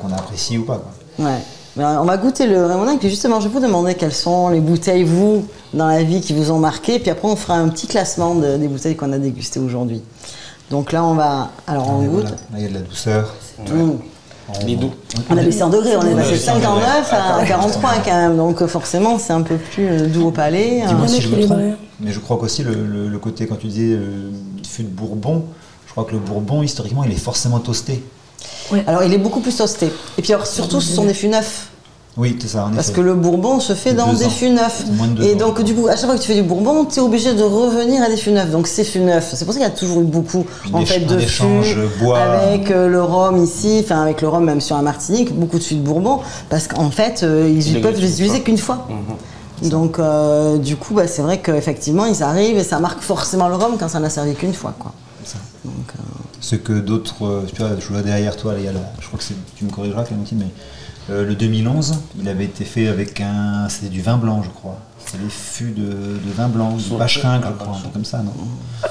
[0.03, 0.83] qu'on, apprécie ou pas.
[1.17, 1.27] Quoi.
[1.27, 1.39] ouais.
[1.81, 5.05] On va goûter le Raymondin, puis justement, je vais vous demander quelles sont les bouteilles,
[5.05, 8.35] vous, dans la vie, qui vous ont marqué, puis après, on fera un petit classement
[8.35, 10.03] de- des bouteilles qu'on a dégustées aujourd'hui.
[10.71, 11.51] Donc là, on va.
[11.67, 12.21] Alors, on Et goûte.
[12.23, 12.31] voilà.
[12.31, 13.35] Là, il y a de la douceur.
[13.67, 13.73] Mmh.
[13.81, 14.93] On- Les doux.
[15.29, 16.71] On a baissé en degrés, on est passé de baissé en degrés.
[16.73, 20.31] 59 à 43 quand même, donc euh, forcément, c'est un peu plus euh, doux au
[20.31, 20.83] palais.
[20.87, 21.09] Dis-moi hein.
[21.09, 21.61] si je me trompe,
[22.01, 24.31] mais je crois qu'aussi le, le- le côté, quand tu disais euh,
[24.67, 25.45] fût de Bourbon,
[25.87, 28.03] je crois que le Bourbon, historiquement, il est forcément toasté.
[28.87, 29.91] Alors, il est beaucoup plus toasté.
[30.17, 31.69] Et puis, alors, surtout, ce sont des fûts neufs.
[32.19, 32.97] Oui, c'est ça, en Parce effet.
[32.97, 34.31] que le bourbon se fait dans des ans.
[34.31, 34.85] fûts neufs.
[35.15, 36.99] De Et ans, donc, du coup, à chaque fois que tu fais du bourbon, tu
[36.99, 38.51] es obligé de revenir à des fûts neufs.
[38.51, 40.85] Donc, ces fûts neufs, c'est pour ça qu'il y a toujours eu beaucoup Puis en
[40.85, 41.45] fait, de fûts
[42.01, 42.19] bois.
[42.19, 45.63] avec euh, le rhum ici, enfin avec le rhum même sur la Martinique, beaucoup de
[45.63, 46.19] fûts de bourbon,
[46.51, 48.89] parce qu'en fait, euh, ils Il ne peuvent les utiliser qu'une fois.
[49.63, 49.71] Mhm.
[49.71, 53.55] Donc, euh, du coup, bah, c'est vrai qu'effectivement, ils arrivent et ça marque forcément le
[53.55, 54.75] rhum quand ça n'a servi qu'une fois.
[54.79, 54.93] Quoi.
[55.25, 55.39] C'est ça.
[55.65, 56.03] Donc, euh,
[56.41, 58.81] Ce que d'autres, euh, tu vois, je vois derrière toi, là, il y a la-
[59.01, 60.47] je crois que c'est, tu me corrigeras Clémentine, mais
[61.11, 64.79] euh, le 2011, il avait été fait avec un, c'était du vin blanc, je crois.
[65.05, 68.05] C'était des fûts de, de vin blanc, du Sauf- Pacherin, je crois, un truc comme
[68.05, 68.33] ça, non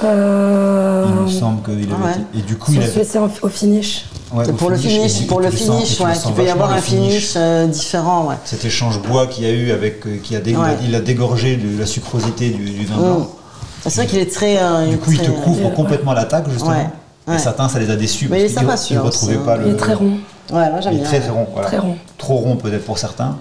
[0.04, 2.12] Euh, Il me semble qu'il avait ouais.
[2.12, 3.18] été- Et du coup, il avait.
[3.20, 4.06] en- au finish.
[4.34, 7.34] ouais, c'est pour le finish, pour le finish, ouais, tu peux y avoir un finish
[7.36, 8.28] euh, différent.
[8.28, 8.36] Ouais.
[8.46, 10.78] Cet échange bois qu'il y a eu avec, euh, qui a, dé- il a- Ouais.
[10.84, 13.20] il a dégorgé de la sucrosité du, du vin blanc.
[13.20, 13.26] Mm.
[13.90, 14.58] C'est vrai qu'il est très.
[14.60, 16.72] euh, Du coup, il te couvre complètement l'attaque, justement.
[16.72, 17.36] Ouais.
[17.36, 19.46] Et certains, ça les a déçus Mais parce il est sympa, ne celui-là, retrouvaient aussi,
[19.46, 19.58] pas hein.
[19.58, 19.68] le.
[19.68, 20.14] Il est très rond.
[20.52, 21.10] Ouais, moi j'aime Il est bien.
[21.10, 21.48] très, très rond.
[21.52, 21.68] voilà.
[21.68, 21.96] Très rond.
[22.18, 23.38] Trop rond peut-être pour certains.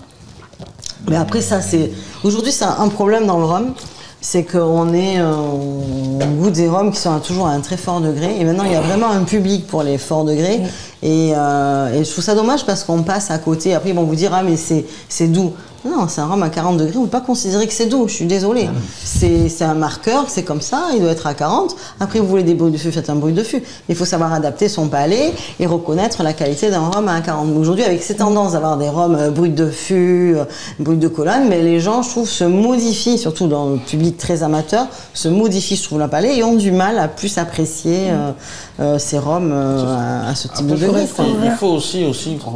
[1.09, 1.93] Mais après, ça, c'est.
[2.25, 3.75] Aujourd'hui, c'est un problème dans le rhum.
[4.21, 5.21] C'est qu'on est.
[5.21, 8.41] euh, on goûte des rhums qui sont toujours à un très fort degré.
[8.41, 10.63] Et maintenant, il y a vraiment un public pour les forts degrés.
[11.03, 13.75] Et, euh, et je trouve ça dommage parce qu'on passe à côté.
[13.75, 15.53] Après, ils vont vous dire Ah, mais c'est doux.
[15.85, 16.97] Non, c'est un rhum à 40 degrés.
[16.97, 18.09] On ne peut pas considérer que c'est doux.
[18.09, 18.69] Je suis désolée.
[19.05, 20.89] C'est c'est un marqueur, c'est comme ça.
[20.95, 21.77] Il doit être à 40.
[22.01, 23.63] Après, vous voulez des bruits de fût, faites un bruit de fût.
[23.89, 27.57] Il faut savoir adapter son palais et reconnaître la qualité d'un rhum à 40.
[27.57, 30.45] Aujourd'hui, avec ces tendances d'avoir des rhums euh, bruits de fût, euh,
[30.81, 34.43] bruits de colonne, mais les gens, je trouve, se modifient, surtout dans le public très
[34.43, 38.33] amateur, se modifient, je trouve, la palais et ont du mal à plus apprécier euh,
[38.81, 41.07] euh, ces rhums à, à ce type Après, de degré.
[41.45, 42.55] il faut aussi, aussi pour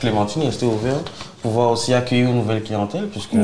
[0.00, 0.96] Clémentine, rester ouvert,
[1.44, 3.36] pouvoir aussi accueillir une nouvelle clientèle, puisque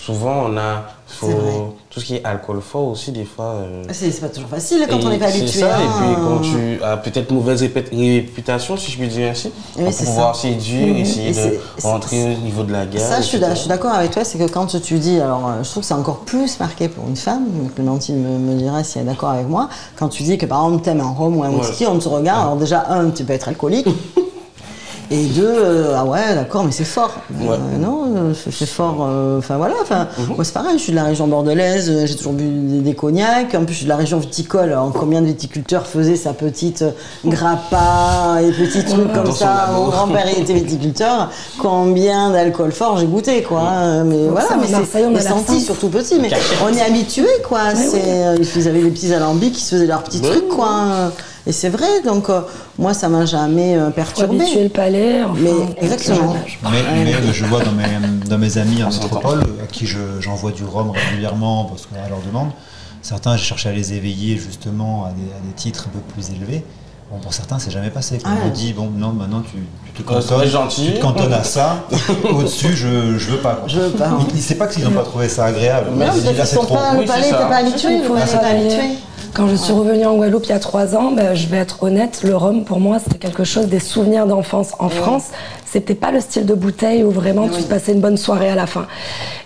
[0.00, 3.44] souvent on a faut- C'est tout ce qui est alcool fort aussi, des fois.
[3.56, 5.60] euh, C'est c'est pas toujours facile quand et on n'est pas c'est habitué.
[5.60, 5.90] ça, et hein.
[6.00, 10.04] puis quand tu as peut-être mauvaise réputation, si je puis dire ainsi, Oui, pour c'est
[10.06, 10.40] pouvoir ça.
[10.42, 13.02] séduire, essayer Et de c'est- c'est- rentrer au niveau de la guerre.
[13.06, 13.48] Ça, je suis, etc.
[13.50, 15.82] d'a- je suis d'accord avec toi, c'est que quand tu dis, alors euh, je trouve
[15.82, 17.44] que c'est encore plus marqué pour une femme,
[17.74, 20.64] Clémentine me, me dira si elle est d'accord avec moi, quand tu dis que par
[20.64, 21.56] exemple t'aimes un rhum ou un Ouais.
[21.60, 23.86] whisky, on te regarde, alors déjà, un, tu peux être alcoolique,
[25.12, 27.16] et deux, euh, ah ouais, d'accord, mais c'est fort.
[27.30, 27.46] Ouais.
[27.46, 27.52] Mhm.
[27.52, 30.96] Euh, non, euh, c'est fort, euh, enfin voilà, enfin, moi c'est pareil, je suis de
[30.96, 33.96] la région bordelaise, j'ai toujours bu des, des cognacs, en plus je suis de la
[33.96, 36.84] région viticole, alors combien de viticulteurs faisaient sa petite
[37.24, 42.98] grappa et petits trucs comme Attention, ça, mon grand-père il était viticulteur, combien d'alcool fort
[42.98, 43.60] j'ai goûté quoi.
[43.60, 44.66] hein, Mais voilà, ça, mais
[45.20, 46.30] c'est senti surtout petit, mais
[46.64, 47.74] on est habitué quoi.
[47.74, 51.12] C'est, Ils avaient des petits alambics qui se faisaient leurs petits trucs quoi.
[51.46, 52.40] Et c'est vrai, donc euh,
[52.78, 54.40] moi ça m'a jamais euh, Pour perturbé.
[54.40, 55.22] habituer le palais.
[55.24, 55.50] Enfin, Mais
[55.84, 56.36] exactement.
[56.70, 60.52] Mais, mais je vois dans mes, dans mes amis en métropole, à qui je- j'envoie
[60.52, 62.50] du rhum régulièrement parce qu'on leur demande,
[63.02, 66.30] certains j'ai cherché à les éveiller justement à des, à des titres un peu plus
[66.30, 66.64] élevés.
[67.10, 68.18] Bon, pour certains, c'est jamais passé.
[68.22, 69.58] Quand Ah on me dit, bon, non, maintenant tu,
[69.94, 70.86] tu te c'est cantonnes, gentil.
[70.86, 71.84] tu te cantonnes à ça,
[72.32, 73.56] au-dessus, je, je veux pas.
[73.56, 73.64] quoi.
[73.68, 74.10] Je veux pas.
[74.34, 76.74] Ils- C'est pas qu'ils n'ont pas trouvé ça agréable, mais Non, là, c'est trop.
[76.74, 77.98] pas, le palais n'était pas habitué,
[79.34, 81.82] Quand je suis revenue en Guadeloupe il y a trois ans, ben, je vais être
[81.82, 84.72] honnête, le rhum pour moi c'était quelque chose des souvenirs d'enfance.
[84.78, 85.28] En France,
[85.64, 88.66] c'était pas le style de bouteille où vraiment tu passais une bonne soirée à la
[88.66, 88.86] fin.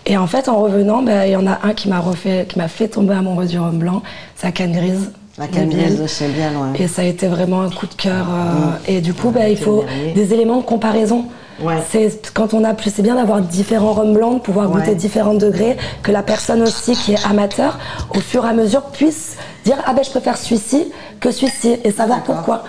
[0.05, 2.59] Et en fait, en revenant, ben, il y en a un qui m'a refait, qui
[2.59, 4.03] m'a fait tomber amoureux du rhum blanc,
[4.35, 5.13] c'est la canne grise.
[5.39, 6.83] La de chez Biel, ouais.
[6.83, 8.27] Et ça a été vraiment un coup de cœur.
[8.31, 10.13] euh, Et du coup, ben, il faut dernier.
[10.15, 11.27] des éléments de comparaison.
[11.63, 11.77] Ouais.
[11.91, 14.81] C'est quand on a plus, c'est bien d'avoir différents rhums blancs, de pouvoir Ouais.
[14.81, 17.79] goûter différents degrés, que la personne aussi qui est amateur,
[18.15, 21.91] au fur et à mesure, puisse dire ah ben je préfère celui-ci que celui-ci et
[21.93, 22.65] savoir pourquoi?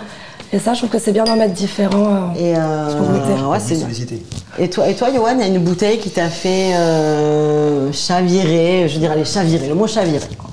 [0.50, 2.32] Et ça, je trouve que c'est bien d'en mettre différents.
[2.34, 3.42] euh, Et, euh, pour goûter.
[3.44, 4.22] ouais, c'est- sollicité.
[4.58, 8.88] et toi, et toi, Johan, il y a une bouteille qui t'a fait euh, chavirer,
[8.88, 10.26] je veux dire, aller chavirer, le mot chavirer.
[10.38, 10.48] quoi.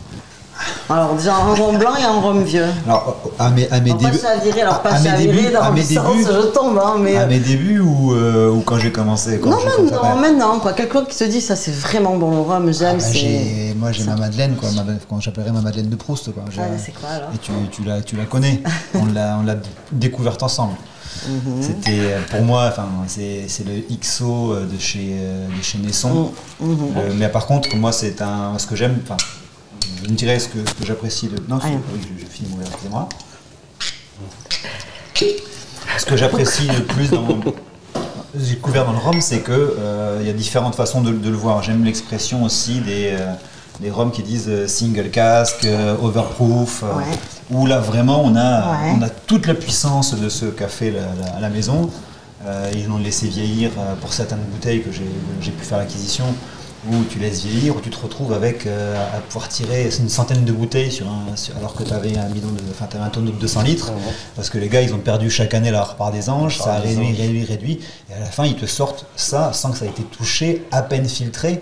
[0.89, 2.65] Alors, déjà, un rhum blanc et un rhum vieux.
[2.87, 4.21] Alors, à mes, à mes Alors, pas débuts.
[4.21, 6.95] chavirer, alors pas à mes débuts- dans à le mes sens, débuts- je tombe, hein,
[6.99, 7.17] mais...
[7.17, 10.73] À mes débuts ou, euh, ou quand j'ai commencé quand non, maintenant, maintenant, quoi.
[10.73, 14.03] Quelqu'un qui te dit, ça c'est vraiment bon le rhum, Ah j'aime, j'ai- moi j'ai
[14.03, 16.31] ma Madeleine, quoi, ma, quand j'appellerais ma Madeleine de Proust.
[16.33, 16.43] Quoi.
[16.57, 18.61] Ah, c'est quoi, alors Et tu, tu, la, tu la connais,
[18.95, 19.55] on l'a
[19.91, 20.75] découverte ensemble.
[21.27, 21.61] Mhm.
[21.61, 26.31] C'était euh, pour moi, enfin, c'est le XO euh, de chez, euh, de chez Nesson.
[26.59, 26.77] Mhm.
[26.97, 28.57] Euh, mais par contre, moi c'est un.
[28.59, 29.15] Ce que j'aime, enfin,
[30.05, 31.27] je me dirais ce que, j'apprécie.
[31.27, 33.09] de- Non, oui, je, je finis mon verre, excusez-moi.
[35.97, 37.25] Ce que j'apprécie le plus dans
[38.37, 41.37] j'ai découvert dans le rhum, c'est que euh, y a différentes façons de, de le
[41.37, 41.63] voir.
[41.63, 43.33] J'aime l'expression aussi des, euh,
[43.79, 47.03] des rhums qui disent euh, single cask, euh, overproof, Ouais.
[47.49, 48.93] où là vraiment on a, Ouais.
[48.99, 51.03] on a toute la puissance de ce café là,
[51.37, 51.89] à la maison.
[52.75, 56.25] Ils l'ont laissé vieillir pour certaines bouteilles que j'ai pu faire l'acquisition.
[56.91, 60.45] Où tu laisses vieillir, où tu te retrouves avec euh, à pouvoir tirer une centaine
[60.45, 63.31] de bouteilles sur un, sur- alors que tu avais un bidon de, enfin, un tonneau
[63.31, 63.91] de 200 litres,
[64.35, 66.79] parce que les gars ils ont perdu chaque année la repart des anges, ça a
[66.79, 67.79] réduit, réduit, réduit,
[68.09, 70.81] et à la fin ils te sortent ça sans que ça ait été touché, à
[70.81, 71.61] peine filtré,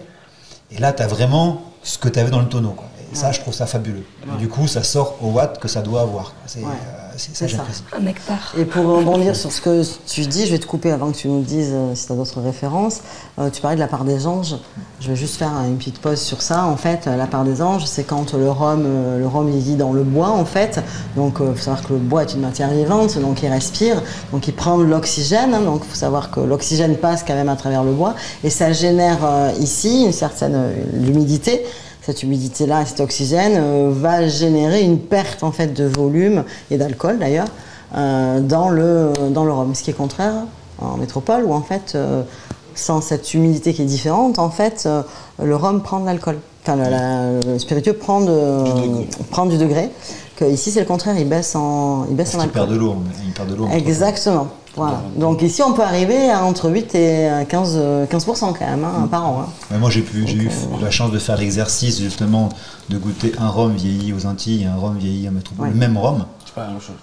[0.71, 2.71] et là tu as vraiment ce que tu avais dans le tonneau.
[2.71, 2.85] Quoi.
[3.11, 4.03] Et ça je trouve ça fabuleux.
[4.39, 6.25] Du coup ça sort au watt que ça doit avoir.
[6.25, 6.33] quoi.
[6.47, 6.65] C'est Ouais.
[6.67, 7.47] euh, ça ça.
[7.47, 7.83] j'apprécie.
[7.97, 8.53] Un nectar.
[8.57, 11.27] Et pour rebondir sur ce que tu dis, je vais te couper avant que tu
[11.27, 13.01] nous dises euh, si tu as d'autres références.
[13.39, 14.55] Euh, tu parlais de la part des anges.
[14.99, 16.65] Je vais juste faire une petite pause sur ça.
[16.65, 18.83] En fait, euh, la part des anges, c'est quand le rhum,
[19.19, 20.81] le rhum il vit dans le bois, en fait.
[21.15, 24.01] Donc, il faut savoir que le bois est une matière vivante, donc il respire,
[24.31, 25.53] donc il prend de l'oxygène.
[25.53, 25.61] hein.
[25.61, 28.71] donc, il faut savoir que l'oxygène passe quand même à travers le bois et ça
[28.73, 30.57] génère euh, ici une certaine
[30.93, 31.65] l'humidité.
[32.05, 37.17] Cette humidité-là, cet oxygène euh, va générer une perte en fait de volume et d'alcool
[37.19, 37.47] d'ailleurs
[37.95, 40.33] euh, dans, le, dans le rhum, ce qui est contraire
[40.79, 42.23] en métropole où en fait, euh,
[42.75, 44.89] sans cette humidité qui est différente, en fait,
[45.41, 46.39] le rhum prend de l'alcool.
[46.63, 48.63] Enfin, le, la- le spiritueux prend, de,
[49.29, 49.89] prend du degré.
[50.35, 52.79] Que ici, c'est le contraire, il baisse en, il baisse Parce en perd alcool.
[52.79, 52.95] de l'eau,
[53.27, 53.67] il perd de l'eau.
[53.71, 54.47] Exactement.
[54.75, 55.01] Voilà.
[55.17, 59.07] Donc ici, on peut arriver à entre 8 et 15, euh, 15% quand même hein,
[59.09, 59.45] par an.
[59.71, 59.77] hein.
[59.77, 62.49] Moi, j'ai pu- j'ai eu euh, la chance de faire l'exercice justement
[62.89, 65.65] de goûter un rhum vieilli aux Antilles et un rhum vieilli à métropole.
[65.67, 65.71] Ouais.
[65.73, 66.25] Le même rhum.
[66.45, 66.95] C'est pas la même chose.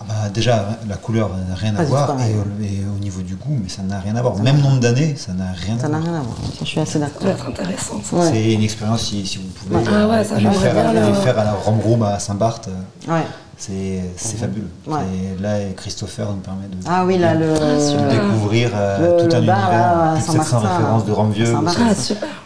[0.00, 2.16] Ah bah, déjà, la couleur n'a rien Pas à voir.
[2.22, 4.38] Et, au- et au niveau du goût, mais ça n'a rien à voir.
[4.38, 6.10] Même nombre d'années, ça n'a rien Ça à n'a voir.
[6.10, 6.36] rien à voir.
[6.58, 7.28] Je suis assez Ça d'accord.
[7.28, 8.00] être intéressant.
[8.02, 8.16] ça.
[8.16, 8.30] Ouais.
[8.32, 11.12] C'est une expérience si, si vous pouvez Ah ouais, ça, aller, faire, bien aller le-
[11.16, 12.68] faire à la Rome Room à Saint-Barth.
[12.68, 13.26] euh, Ouais.
[13.60, 14.70] C'est c'est fabuleux.
[14.86, 15.00] Ouais.
[15.38, 17.48] Et là, Christopher nous permet de, Ah oui, là, le.
[17.48, 21.12] de découvrir euh, Le- tout un le bar, univers, plus de 700 Saint-Martin, références de
[21.12, 21.54] rhum vieux.
[21.54, 21.70] Ah,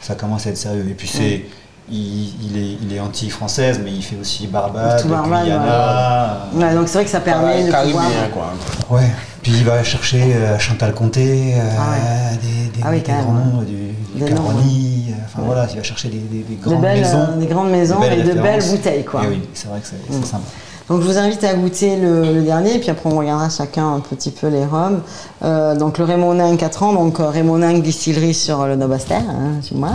[0.00, 0.84] Ça- commence à être sérieux.
[0.90, 1.44] Et puis c'est,
[1.88, 6.48] il, il est, il est anti-française, mais il fait aussi Barbade, Tout Barbade, Guyana.
[6.52, 8.10] Ouais, donc c'est vrai que ça permet de pouvoir.
[8.32, 8.52] quoi.
[8.98, 9.06] Ouais.
[9.42, 13.62] Puis il va chercher euh, Chantal Comté, euh, Ah des, des, Ah oui, grands noms,
[13.62, 16.80] du, Des du Caroni, euh, enfin voilà, il va chercher des, des, des De grandes
[16.80, 17.36] belles, maisons.
[17.38, 19.22] des grandes maisons et de belles bouteilles, quoi.
[19.24, 20.24] Et oui, c'est vrai que c'est c'est Mm.
[20.24, 20.44] sympa.
[20.89, 24.01] Donc je vous invite à goûter le, le dernier, puis après on regardera chacun un
[24.01, 25.01] petit peu les rhums.
[25.43, 29.74] Euh, donc le Rémonin 4 ans, donc euh, Rémonin distillerie sur le Nobaster, hein, chez
[29.74, 29.93] moi.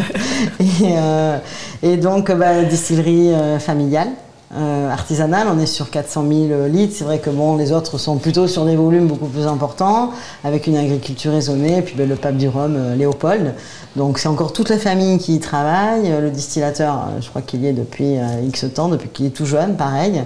[0.60, 0.64] et,
[0.96, 1.38] euh,
[1.82, 4.10] et donc bah, distillerie familiale.
[4.54, 6.94] Euh, artisanale, on est sur 400 000 litres.
[6.96, 10.10] C'est vrai que bon, les autres sont plutôt sur des volumes beaucoup plus importants,
[10.44, 13.54] avec une agriculture raisonnée, et puis ben, le pape du rhum, euh, Léopold.
[13.96, 16.12] Donc c'est encore toute la famille qui y travaille.
[16.12, 19.30] Euh, Le distillateur, euh, je crois qu'il y est depuis X temps, depuis qu'il est
[19.30, 20.22] tout jeune, pareil.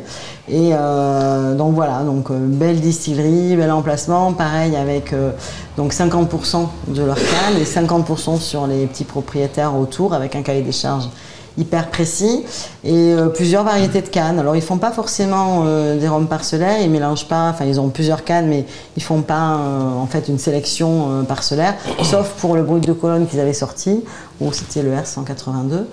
[0.49, 5.13] Et donc voilà, donc belle distillerie, bel emplacement, pareil avec
[5.77, 10.63] donc 50% de leur canne et 50% sur les petits propriétaires autour, avec un cahier
[10.63, 11.09] des charges
[11.59, 12.45] hyper précis
[12.85, 14.39] et euh, plusieurs variétés de cannes.
[14.39, 17.89] Alors ils font pas forcément euh, des rhums parcellaires, ils mélangent pas, enfin ils ont
[17.89, 22.63] plusieurs cannes mais ils font pas euh, en fait une sélection parcellaire, sauf pour le
[22.63, 24.03] brut de colonne qu'ils avaient sorti
[24.41, 25.85] où c'était le R182.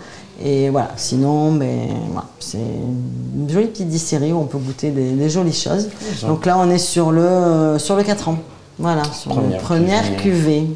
[0.43, 5.11] Et voilà, sinon ben, voilà, c'est une jolie petite distillerie où on peut goûter des,
[5.11, 5.89] des jolies choses.
[6.23, 8.39] Donc là on est sur le, euh, sur le 4 ans.
[8.79, 10.61] Voilà, sur Première la première cuvée.
[10.61, 10.67] cuvée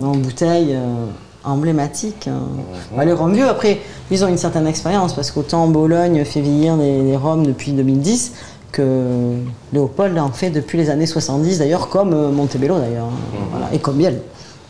[0.00, 1.06] en bouteille euh,
[1.44, 2.28] emblématique.
[2.96, 3.80] Bah, les rhums vieux, après,
[4.10, 8.32] ils ont une certaine expérience parce qu'autant Bologne fait vieillir des, des rhums depuis 2010
[8.72, 9.34] que
[9.72, 13.46] Léopold en fait depuis les années 70, d'ailleurs, comme euh, Montebello d'ailleurs, hein.
[13.50, 13.66] Voilà.
[13.72, 14.20] et comme Biel.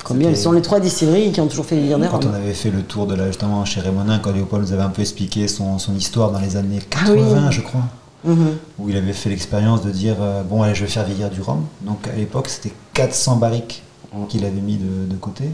[0.04, 2.34] Comme Biel, ce sont les trois distilleries qui ont toujours fait vieillir des Quand on
[2.34, 5.02] avait fait le tour de là justement chez Raimonin, quand Léopold nous avait un peu
[5.02, 7.52] expliqué son, son histoire dans les années Ah 80, oui.
[7.52, 7.82] je crois,
[8.24, 8.56] Mhm.
[8.80, 11.40] où il avait fait l'expérience de dire euh, bon allez je vais faire vieillir du
[11.40, 11.62] rhum.
[11.82, 13.82] Donc à l'époque c'était 400 barriques
[14.28, 15.44] qu'il avait mis de, de côté,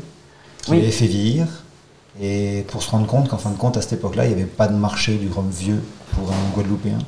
[0.69, 0.83] qu'il Oui.
[0.83, 1.47] avait fait vieillir.
[2.21, 4.45] Et pour se rendre compte qu'en fin de compte à cette époque-là il n'y avait
[4.45, 5.83] pas de marché du rhum vieux
[6.15, 6.99] pour un Guadeloupéen.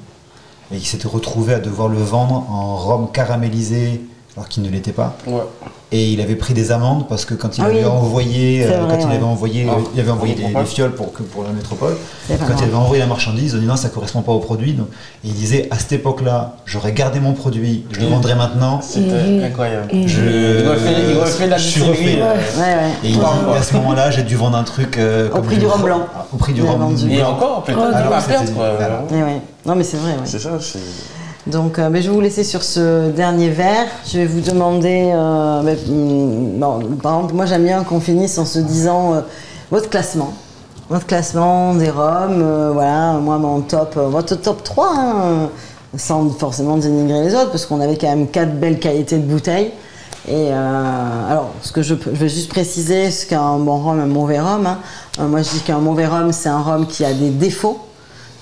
[0.73, 4.03] Et il s'était retrouvé à devoir le vendre en rhum caramélisé
[4.41, 5.17] alors qu'il ne l'était pas.
[5.27, 5.43] Ouais.
[5.93, 7.85] Et il avait pris des amendes parce que quand il Ah avait oui.
[7.85, 9.15] envoyé, euh, vrai, quand il ouais.
[9.17, 11.95] avait envoyé, Ah, il avait envoyé des, des fioles pour, que, pour la métropole.
[12.29, 14.73] Quand il avait envoyé la marchandise, on dit non, ça correspond pas au produit.
[14.73, 14.87] Donc,
[15.25, 18.11] et il disait à cette époque-là, j'aurais gardé mon produit, je le Mm.
[18.11, 18.81] vendrai maintenant.
[18.81, 19.89] C'était incroyable.
[20.07, 20.21] Je,
[20.63, 22.23] Il refait, il refait la je suis distillerie.
[22.23, 22.23] refait.
[22.23, 22.91] Ouais, ouais.
[23.05, 23.25] Et il dit,
[23.59, 26.07] à ce moment-là, j'ai dû vendre un truc euh, Au comme prix du rhum blanc.
[26.33, 27.09] Au prix du Il a rhum blanc.
[27.11, 29.39] Et encore, peut-être il euh.
[29.67, 30.15] Non mais c'est vrai.
[30.25, 30.79] C'est ça, c'est.
[31.47, 33.87] Donc, euh, ben, je vais vous laisser sur ce dernier verre.
[34.07, 35.11] Je vais vous demander.
[35.15, 35.77] euh, ben,
[36.59, 39.21] bon, par exemple, moi j'aime bien qu'on finisse en se disant euh,
[39.71, 40.33] votre classement.
[40.91, 42.73] Votre classement des roms.
[42.73, 43.95] voilà, moi mon top.
[43.97, 45.49] votre top 3, hein,
[45.97, 49.71] sans forcément dénigrer les autres, parce qu'on avait quand même quatre belles qualités de bouteilles.
[50.29, 54.07] Et alors, ce que je, je vais juste préciser ce qu'est un bon rhum, un
[54.07, 54.67] mauvais rhum.
[54.67, 54.79] hein.
[55.19, 57.79] Moi, je dis qu'un mauvais rhum, c'est un rhum qui a des défauts.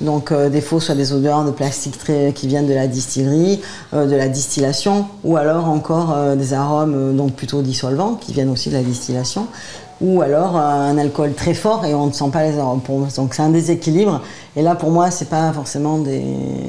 [0.01, 1.99] Donc euh, des faux soit des odeurs de plastique
[2.34, 3.61] qui viennent de la distillerie,
[3.94, 8.51] euh, de la distillation, ou alors encore euh, des arômes donc plutôt dissolvants qui viennent
[8.51, 9.49] aussi de la distillation,
[10.01, 12.80] ou alors un alcool très fort et on ne sent pas les arômes.
[13.16, 14.22] Donc c'est un déséquilibre.
[14.55, 16.22] Et là pour moi c'est pas forcément des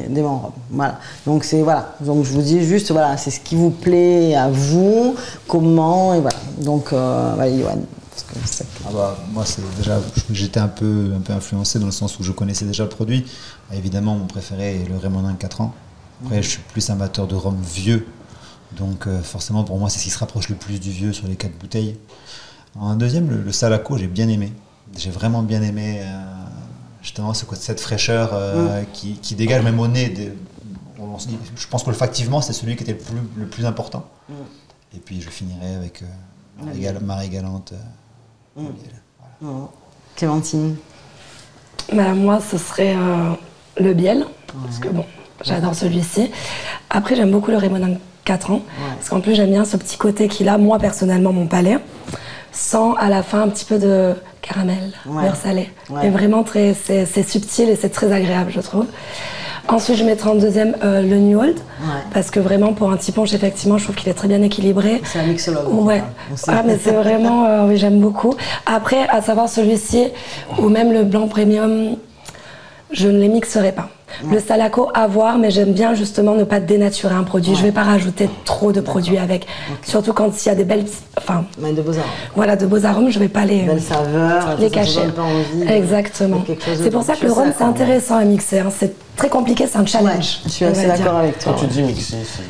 [0.10, 0.42] des bons.
[0.72, 0.98] Voilà.
[1.28, 1.94] Donc c'est voilà.
[2.00, 5.14] Donc je vous dis juste voilà c'est ce qui vous plaît à vous,
[5.48, 6.38] comment et voilà.
[6.58, 7.82] Donc voilà Yoann.
[8.24, 8.34] Que
[8.86, 10.00] Ah bah, moi, c'est déjà,
[10.32, 13.26] j'étais un peu, un peu influencé dans le sens où je connaissais déjà le produit.
[13.74, 15.74] Évidemment, mon préféré est le Raymondin 4 ans.
[16.24, 18.06] Après, je suis plus amateur de rhum vieux.
[18.78, 21.28] Donc, euh, forcément, pour moi, c'est ce qui se rapproche le plus du vieux sur
[21.28, 21.98] les quatre bouteilles.
[22.80, 24.54] En deuxième, le, le Salaco, j'ai bien aimé.
[24.98, 26.18] J'ai vraiment bien aimé, euh,
[27.02, 30.10] justement, ce cette fraîcheur euh, qui, qui dégage même au nez.
[30.10, 30.34] des-
[31.02, 34.06] on se dit- je pense qu'olfactivement, c'est celui qui était le plus, le plus important.
[34.96, 36.06] Et puis, je finirai avec euh,
[37.02, 37.74] Marie Galante.
[40.16, 40.76] Clémentine.
[41.93, 43.32] Bah, moi, ce serait euh,
[43.80, 44.26] le biel,
[44.64, 45.05] parce que bon,
[45.43, 46.30] j'adore celui-ci.
[46.89, 48.62] Après, j'aime beaucoup le Raymondin 4 ans,
[48.95, 51.78] parce qu'en plus, j'aime bien ce petit côté qu'il a, moi, personnellement, mon palais,
[52.51, 55.24] sans à la fin un petit peu de caramel, Ouais.
[55.24, 55.70] beurre salé.
[55.89, 58.86] Mais vraiment, très, c'est subtil et c'est très agréable, je trouve.
[59.70, 61.58] Ensuite, je mettrai en deuxième euh, le New Old,
[62.14, 65.02] parce que vraiment, pour un petit punch, effectivement, je trouve qu'il est très bien équilibré.
[65.04, 65.72] C'est un mixologue.
[65.72, 66.02] Ouais.
[66.48, 68.36] Ah, mais c'est vraiment, euh, oui, j'aime beaucoup.
[68.66, 70.08] Après, à savoir celui-ci,
[70.58, 71.98] ou même le blanc premium,
[72.92, 73.90] je ne les mixerai pas.
[74.30, 77.55] Le Salaco, à voir, mais j'aime bien justement ne pas dénaturer un produit.
[77.55, 79.47] Je ne vais pas rajouter trop de produits avec.
[79.84, 80.86] Surtout quand il y a des belles.
[81.18, 82.03] Enfin, Mais de beaux arômes.
[82.36, 83.64] voilà, de beaux arômes, je ne vais pas les.
[83.64, 84.55] Belle saveur.
[84.60, 85.01] les cacher.
[85.16, 86.43] pas envie Exactement.
[86.82, 88.60] C'est pour ça que le rhum, c'est intéressant à mixer.
[88.60, 88.72] hein.
[88.78, 90.39] C'est très compliqué, c'est un Ouais, challenge.
[90.45, 91.53] je suis assez d'accord avec toi.
[91.53, 92.43] Quand tu dis mixer, c'est.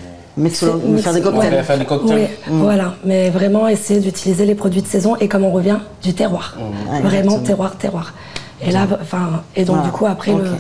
[0.52, 1.54] C'est- faire des cocktails.
[1.54, 1.64] ouais.
[1.64, 2.30] Faire des cocktails.
[2.48, 2.94] Oui, voilà.
[3.04, 6.56] Mais vraiment essayer d'utiliser les produits de saison et comme on revient, du terroir.
[6.58, 7.40] Ouais, Vraiment exactement.
[7.40, 8.14] terroir, terroir.
[8.62, 9.92] Et là, enfin, et donc Voilà.
[9.92, 10.56] du coup après le,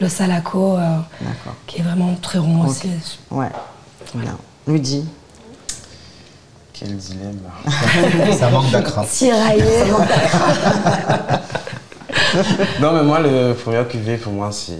[0.00, 0.96] le salaco, euh,
[1.66, 2.90] qui est vraiment très rond aussi.
[3.30, 3.48] Ouais.
[4.14, 4.30] Voilà.
[4.66, 5.04] Luigi.
[6.72, 7.40] Quel dilemme.
[8.38, 9.04] Ça manque d'acra.
[9.04, 9.84] Tiraillé.
[12.80, 14.72] non, mais moi, le premier cuvée, pour moi, c'est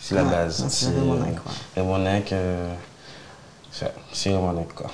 [0.00, 0.64] c'est la Ouais, base.
[0.68, 1.52] c'est le Raymondin, quoi.
[1.76, 2.72] Raymondin, euh,
[3.70, 4.86] c'est c'est Raymondin, quoi.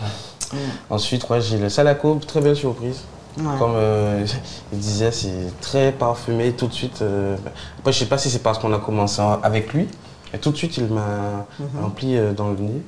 [0.90, 3.00] Ensuite, ouais, j'ai le Salaco, très belle surprise.
[3.38, 3.58] Ouais.
[3.58, 4.26] Comme euh,
[4.72, 7.02] il disait, c'est très parfumé tout de suite.
[7.02, 7.36] euh,
[7.78, 9.86] Après, je sais pas si c'est parce qu'on a commencé avec lui,
[10.34, 11.80] et tout de suite, il m'a Mhm.
[11.82, 12.82] rempli euh, dans le nez.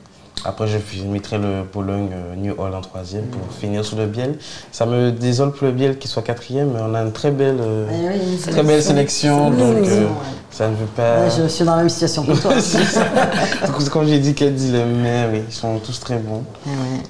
[0.44, 4.38] Après, je mettrai le Pologne euh, New Hall en troisième pour finir sur le biel.
[4.72, 7.58] Ça me désole pour le biel qui soit quatrième, mais on a une très belle,
[7.60, 9.50] euh, Eh oui, une très belle sélection.
[9.50, 10.08] Donc, euh, ouais.
[10.50, 11.20] ça ne veut pas.
[11.24, 12.52] Ouais, je suis dans la même situation que toi.
[13.92, 16.42] Comme j'ai dit, qu'elle dit le mais oui, ils sont tous très bons.
[16.66, 17.02] Eh ouais.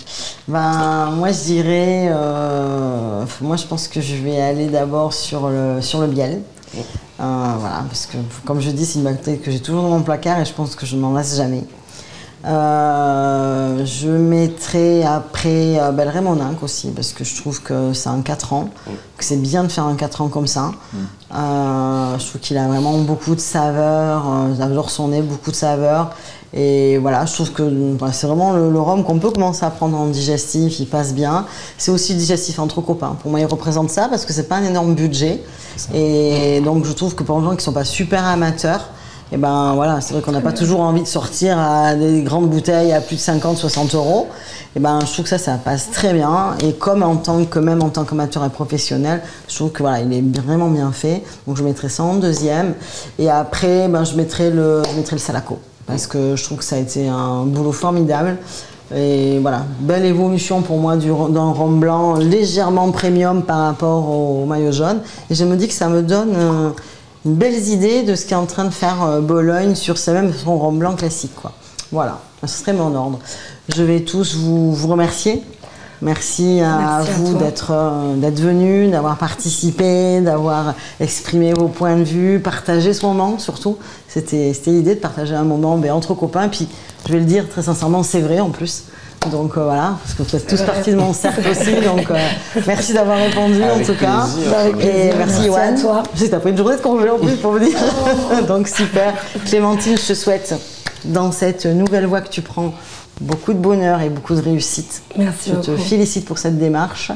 [0.48, 2.08] Ben, moi, je dirais.
[2.10, 6.40] euh, moi, je pense que je vais aller d'abord sur le, sur le biel.
[7.18, 10.40] Voilà, parce que, comme je dis, c'est une bactérie que j'ai toujours dans mon placard
[10.40, 11.64] et je pense que je ne m'en lasse jamais.
[12.46, 16.10] Euh, je mettrai après euh, ben,
[16.62, 18.70] aussi, parce que je trouve que c'est un 4 ans,
[19.18, 20.72] que c'est bien de faire un 4 ans comme ça.
[21.34, 25.56] Euh, je trouve qu'il a vraiment beaucoup de saveurs, euh, j'adore son nez, beaucoup de
[25.56, 26.10] saveurs.
[26.52, 27.62] Et voilà, je trouve que
[28.12, 31.46] c'est vraiment le, le rhum qu'on peut commencer à prendre en digestif, il passe bien.
[31.78, 33.16] C'est aussi digestif entre copains.
[33.22, 35.42] Pour moi, il représente ça parce que c'est pas un énorme budget.
[35.94, 38.88] Et donc, je trouve que pour les gens qui sont pas super amateurs,
[39.32, 42.50] et ben voilà, c'est vrai qu'on n'a pas toujours envie de sortir à des grandes
[42.50, 44.28] bouteilles à plus de 50, 60 euros.
[44.74, 46.56] Et ben je trouve que ça, ça passe très bien.
[46.64, 50.00] Et comme en tant que même en tant qu'amateur et professionnel, je trouve que voilà,
[50.00, 51.22] il est vraiment bien fait.
[51.46, 52.74] Donc je mettrai ça en deuxième.
[53.20, 56.64] Et après, ben je mettrai le, je mettrai le Salaco parce que je trouve que
[56.64, 58.36] ça a été un boulot formidable.
[58.94, 64.44] Et voilà, belle évolution pour moi du, d'un rhum blanc légèrement premium par rapport au
[64.46, 65.00] maillot jaune.
[65.30, 66.70] Et je me dis que ça me donne euh,
[67.24, 70.32] une belle idée de ce qu'est en train de faire euh, Bologne sur ce même
[70.32, 71.34] son rhum blanc classique.
[71.34, 71.52] Quoi.
[71.92, 73.18] Voilà, ce serait mon ordre.
[73.68, 75.42] Je vais tous vous, vous remercier.
[76.02, 82.40] Merci à Merci vous d'être euh, d'être d'avoir participé, d'avoir exprimé vos points de vue,
[82.40, 83.76] partagé ce moment surtout.
[84.08, 86.48] C'était c'était l'idée de partager un moment ben, entre copains.
[86.48, 86.68] Puis
[87.06, 88.84] je vais le dire très sincèrement, c'est vrai en plus.
[89.30, 91.74] Donc euh, voilà, parce que vous faites tous partie de mon cercle aussi.
[91.84, 92.16] Donc euh,
[92.66, 94.24] merci d'avoir répondu en tout cas.
[94.26, 94.58] plaisir.
[94.58, 95.14] Avec Et plaisir.
[95.18, 96.30] merci, Merci Yoann.
[96.30, 97.76] t'as pris une journée de congé en plus pour venir.
[98.48, 99.12] Donc super.
[99.44, 100.54] Clémentine, je te souhaite
[101.04, 102.72] dans cette nouvelle voie que tu prends
[103.20, 105.02] beaucoup de bonheur et beaucoup de réussite.
[105.16, 107.12] Merci Je te félicite pour cette démarche.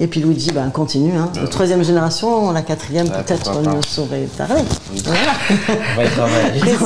[0.00, 1.12] Et puis Luigi, ben, continue.
[1.16, 1.30] Hein.
[1.40, 3.60] La troisième génération, la quatrième Ouais, peut-être pas.
[3.60, 4.62] ne saurait tarder.
[5.06, 6.60] On va y travailler.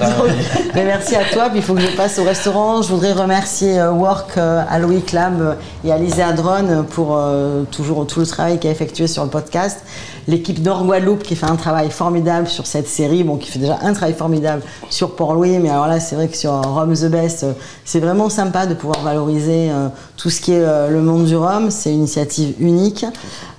[0.00, 0.32] On va.
[0.74, 1.48] Mais merci à toi.
[1.48, 2.82] Puis il faut que je passe au restaurant.
[2.82, 5.54] Je voudrais remercier euh, Work, euh, à Louis Club euh,
[5.84, 9.80] et à Adron pour euh, toujours tout le travail qu'elle a effectué sur le podcast.
[10.28, 13.78] L'équipe d'Or Guadeloupe qui fait un travail formidable sur cette série, bon, qui fait déjà
[13.82, 17.44] un travail formidable sur Port-Louis, mais alors là, c'est vrai que sur Rome the Best,
[17.44, 17.52] euh,
[17.84, 21.36] c'est vraiment sympa de pouvoir valoriser euh, tout ce qui est euh, le monde du
[21.36, 21.70] rhum.
[21.70, 23.04] C'est une initiative unique.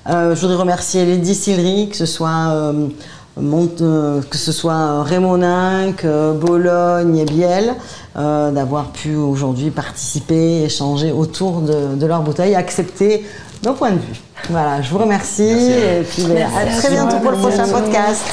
[0.07, 2.53] je voudrais remercier les distilleries, que ce soit
[3.39, 5.05] euh, que ce soit
[6.41, 7.75] Bologne et Biel,
[8.15, 13.25] d'avoir pu aujourd'hui participer, échanger autour de, leur bouteille, accepter
[13.63, 14.19] nos points de vue.
[14.49, 18.23] Voilà, je vous remercie et puis à, très bientôt pour le prochain podcast.